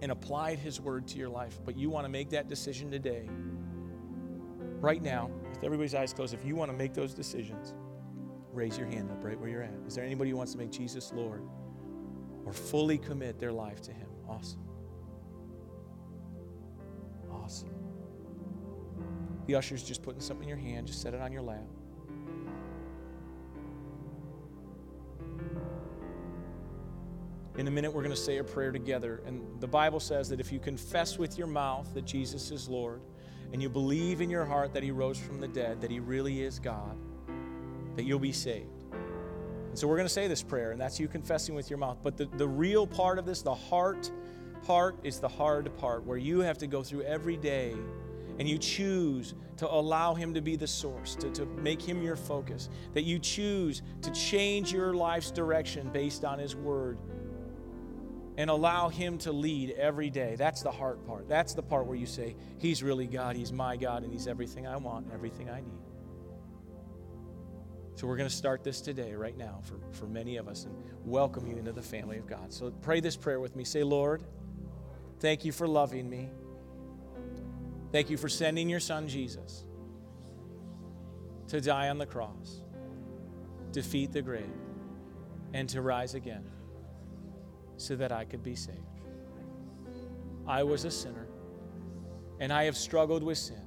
and 0.02 0.12
applied 0.12 0.60
his 0.60 0.82
word 0.82 1.08
to 1.08 1.18
your 1.18 1.30
life, 1.30 1.60
but 1.66 1.78
you 1.78 1.90
want 1.90 2.06
to 2.06 2.10
make 2.10 2.30
that 2.32 2.48
decision 2.48 2.90
today, 2.90 3.30
right 4.80 5.02
now, 5.02 5.30
with 5.50 5.64
everybody's 5.64 5.94
eyes 5.94 6.12
closed, 6.14 6.34
if 6.34 6.44
you 6.44 6.56
want 6.56 6.72
to 6.72 6.78
make 6.78 6.94
those 6.94 7.14
decisions, 7.14 7.74
raise 8.52 8.78
your 8.78 8.88
hand 8.88 9.12
up 9.12 9.24
right 9.24 9.40
where 9.40 9.50
you're 9.50 9.62
at. 9.62 9.74
Is 9.88 9.96
there 9.96 10.04
anybody 10.04 10.32
who 10.32 10.38
wants 10.38 10.52
to 10.54 10.58
make 10.58 10.72
Jesus 10.72 11.14
Lord 11.14 11.44
or 12.46 12.52
fully 12.52 12.98
commit 12.98 13.40
their 13.40 13.52
life 13.52 13.82
to 13.84 13.92
him? 13.92 14.08
Awesome. 14.28 14.64
Awesome. 17.44 17.70
The 19.48 19.56
usher's 19.56 19.84
just 19.84 20.04
putting 20.04 20.22
something 20.22 20.44
in 20.44 20.50
your 20.50 20.58
hand, 20.58 20.88
just 20.88 21.02
set 21.02 21.14
it 21.14 21.22
on 21.22 21.32
your 21.32 21.42
lap. 21.42 21.66
In 27.58 27.68
a 27.68 27.72
minute, 27.72 27.94
we're 27.94 28.02
going 28.02 28.16
to 28.16 28.22
say 28.22 28.38
a 28.38 28.44
prayer 28.44 28.72
together. 28.72 29.22
And 29.26 29.60
the 29.60 29.68
Bible 29.68 30.00
says 30.00 30.30
that 30.30 30.40
if 30.40 30.52
you 30.52 30.60
confess 30.60 31.18
with 31.18 31.38
your 31.38 31.48
mouth 31.48 31.94
that 31.94 32.06
Jesus 32.06 32.50
is 32.50 32.70
Lord, 32.70 33.02
and 33.52 33.62
you 33.62 33.68
believe 33.68 34.22
in 34.22 34.30
your 34.30 34.46
heart 34.46 34.74
that 34.74 34.84
He 34.84 34.92
rose 34.92 35.20
from 35.20 35.42
the 35.42 35.48
dead, 35.48 35.82
that 35.82 35.92
He 35.92 36.00
really 36.00 36.42
is 36.42 36.60
God, 36.60 36.96
that 37.98 38.04
you'll 38.04 38.20
be 38.20 38.32
saved. 38.32 38.86
And 39.70 39.78
so 39.78 39.88
we're 39.88 39.98
going 39.98 40.08
to 40.08 40.14
say 40.14 40.28
this 40.28 40.42
prayer, 40.42 40.72
and 40.72 40.80
that's 40.80 41.00
you 41.00 41.08
confessing 41.08 41.54
with 41.54 41.70
your 41.70 41.78
mouth. 41.80 41.98
But 42.02 42.18
the, 42.18 42.26
the 42.26 42.48
real 42.48 42.88
part 42.88 43.20
of 43.20 43.26
this, 43.26 43.42
the 43.42 43.54
heart 43.54 44.10
part 44.66 44.96
is 45.04 45.20
the 45.20 45.28
hard 45.28 45.76
part 45.78 46.06
where 46.06 46.18
you 46.18 46.40
have 46.40 46.58
to 46.60 46.68
go 46.68 46.84
through 46.84 47.04
every 47.04 47.38
day 47.38 47.76
and 48.40 48.48
you 48.48 48.58
choose 48.58 49.34
to 49.58 49.72
allow 49.72 50.14
Him 50.14 50.34
to 50.34 50.42
be 50.42 50.56
the 50.56 50.68
source, 50.68 51.16
to, 51.16 51.30
to 51.32 51.46
make 51.46 51.82
Him 51.82 52.02
your 52.02 52.16
focus, 52.16 52.70
that 52.94 53.04
you 53.04 53.20
choose 53.20 53.82
to 54.02 54.12
change 54.12 54.72
your 54.72 54.94
life's 54.94 55.32
direction 55.32 55.90
based 55.90 56.26
on 56.26 56.40
His 56.40 56.56
Word 56.56 56.98
and 58.38 58.50
allow 58.50 58.90
Him 58.90 59.18
to 59.20 59.32
lead 59.32 59.72
every 59.72 60.10
day. 60.10 60.36
That's 60.38 60.62
the 60.64 60.72
hard 60.72 61.06
part. 61.06 61.28
That's 61.28 61.54
the 61.54 61.62
part 61.62 61.86
where 61.86 61.98
you 61.98 62.06
say, 62.06 62.36
He's 62.58 62.82
really 62.82 63.08
God, 63.08 63.36
He's 63.36 63.52
my 63.52 63.78
God, 63.78 64.04
and 64.04 64.12
He's 64.12 64.28
everything 64.28 64.66
I 64.66 64.78
want, 64.78 65.08
everything 65.14 65.50
I 65.50 65.62
need. 65.62 65.80
So 67.96 68.08
we're 68.08 68.18
going 68.18 68.30
to 68.30 68.36
start 68.36 68.64
this 68.64 68.82
today, 68.82 69.14
right 69.14 69.38
now, 69.38 69.60
for, 69.62 69.76
for 69.92 70.08
many 70.08 70.38
of 70.38 70.48
us, 70.48 70.64
and 70.64 70.74
welcome 71.06 71.46
you 71.46 71.58
into 71.58 71.72
the 71.72 71.84
family 71.84 72.18
of 72.18 72.26
God. 72.26 72.52
So 72.52 72.72
pray 72.82 73.00
this 73.02 73.16
prayer 73.16 73.40
with 73.40 73.56
me. 73.56 73.64
Say, 73.64 73.84
Lord, 73.84 74.24
thank 75.22 75.46
you 75.46 75.52
for 75.52 75.68
loving 75.68 76.10
me. 76.10 76.30
Thank 77.92 78.10
you 78.10 78.18
for 78.18 78.28
sending 78.28 78.70
your 78.70 78.80
son, 78.80 79.08
Jesus, 79.08 79.66
to 81.48 81.62
die 81.62 81.90
on 81.90 81.98
the 81.98 82.06
cross, 82.06 82.62
defeat 83.72 84.12
the 84.12 84.22
grave, 84.22 84.50
and 85.54 85.70
to 85.70 85.82
rise 85.82 86.16
again 86.16 86.44
so 87.78 87.96
that 87.96 88.12
I 88.12 88.26
could 88.26 88.44
be 88.44 88.56
saved. 88.56 88.78
I 90.48 90.64
was 90.64 90.86
a 90.86 90.92
sinner, 90.92 91.28
and 92.40 92.52
I 92.52 92.64
have 92.64 92.76
struggled 92.76 93.24
with 93.24 93.38
sin. 93.38 93.62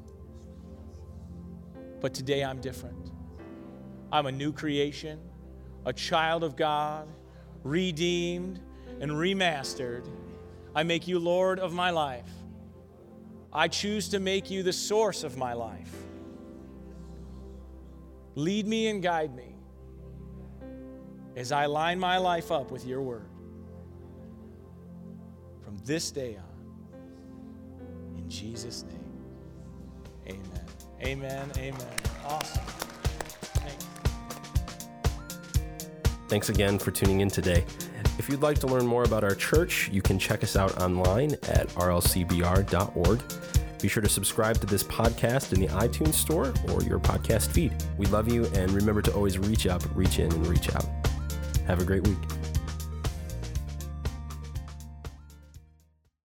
But 2.00 2.14
today 2.14 2.42
I'm 2.44 2.60
different. 2.60 3.12
I'm 4.10 4.26
a 4.26 4.32
new 4.32 4.52
creation, 4.52 5.20
a 5.86 5.92
child 5.92 6.44
of 6.44 6.56
God, 6.56 7.08
redeemed 7.62 8.60
and 9.00 9.12
remastered. 9.12 10.06
I 10.74 10.82
make 10.82 11.06
you 11.06 11.18
Lord 11.18 11.58
of 11.58 11.72
my 11.72 11.90
life. 11.90 12.28
I 13.52 13.68
choose 13.68 14.08
to 14.10 14.18
make 14.18 14.50
you 14.50 14.62
the 14.62 14.72
source 14.72 15.22
of 15.22 15.36
my 15.36 15.52
life. 15.52 15.94
Lead 18.34 18.66
me 18.66 18.88
and 18.88 19.02
guide 19.02 19.34
me 19.34 19.54
as 21.36 21.52
I 21.52 21.66
line 21.66 22.00
my 22.00 22.18
life 22.18 22.50
up 22.50 22.70
with 22.72 22.84
your 22.84 23.00
word. 23.00 23.28
From 25.64 25.76
this 25.84 26.10
day 26.10 26.36
on, 26.36 26.98
in 28.18 28.28
Jesus' 28.28 28.84
name, 28.84 30.36
amen. 30.36 30.64
Amen. 31.02 31.52
Amen. 31.58 31.96
Awesome. 32.24 32.62
Thanks. 36.28 36.48
Again 36.48 36.78
for 36.78 36.90
tuning 36.90 37.20
in 37.20 37.28
today. 37.28 37.64
If 38.18 38.28
you'd 38.28 38.42
like 38.42 38.58
to 38.60 38.66
learn 38.66 38.86
more 38.86 39.02
about 39.02 39.24
our 39.24 39.34
church, 39.34 39.90
you 39.92 40.00
can 40.00 40.18
check 40.18 40.44
us 40.44 40.56
out 40.56 40.80
online 40.80 41.32
at 41.48 41.68
rlcbr.org. 41.70 43.22
Be 43.82 43.88
sure 43.88 44.02
to 44.02 44.08
subscribe 44.08 44.58
to 44.60 44.66
this 44.66 44.82
podcast 44.82 45.52
in 45.52 45.60
the 45.60 45.66
iTunes 45.68 46.14
store 46.14 46.54
or 46.72 46.82
your 46.82 47.00
podcast 47.00 47.48
feed. 47.48 47.74
We 47.98 48.06
love 48.06 48.32
you, 48.32 48.46
and 48.54 48.70
remember 48.70 49.02
to 49.02 49.12
always 49.12 49.38
reach 49.38 49.66
up, 49.66 49.82
reach 49.94 50.20
in, 50.20 50.32
and 50.32 50.46
reach 50.46 50.74
out. 50.74 50.86
Have 51.66 51.80
a 51.80 51.84
great 51.84 52.06
week. 52.06 52.18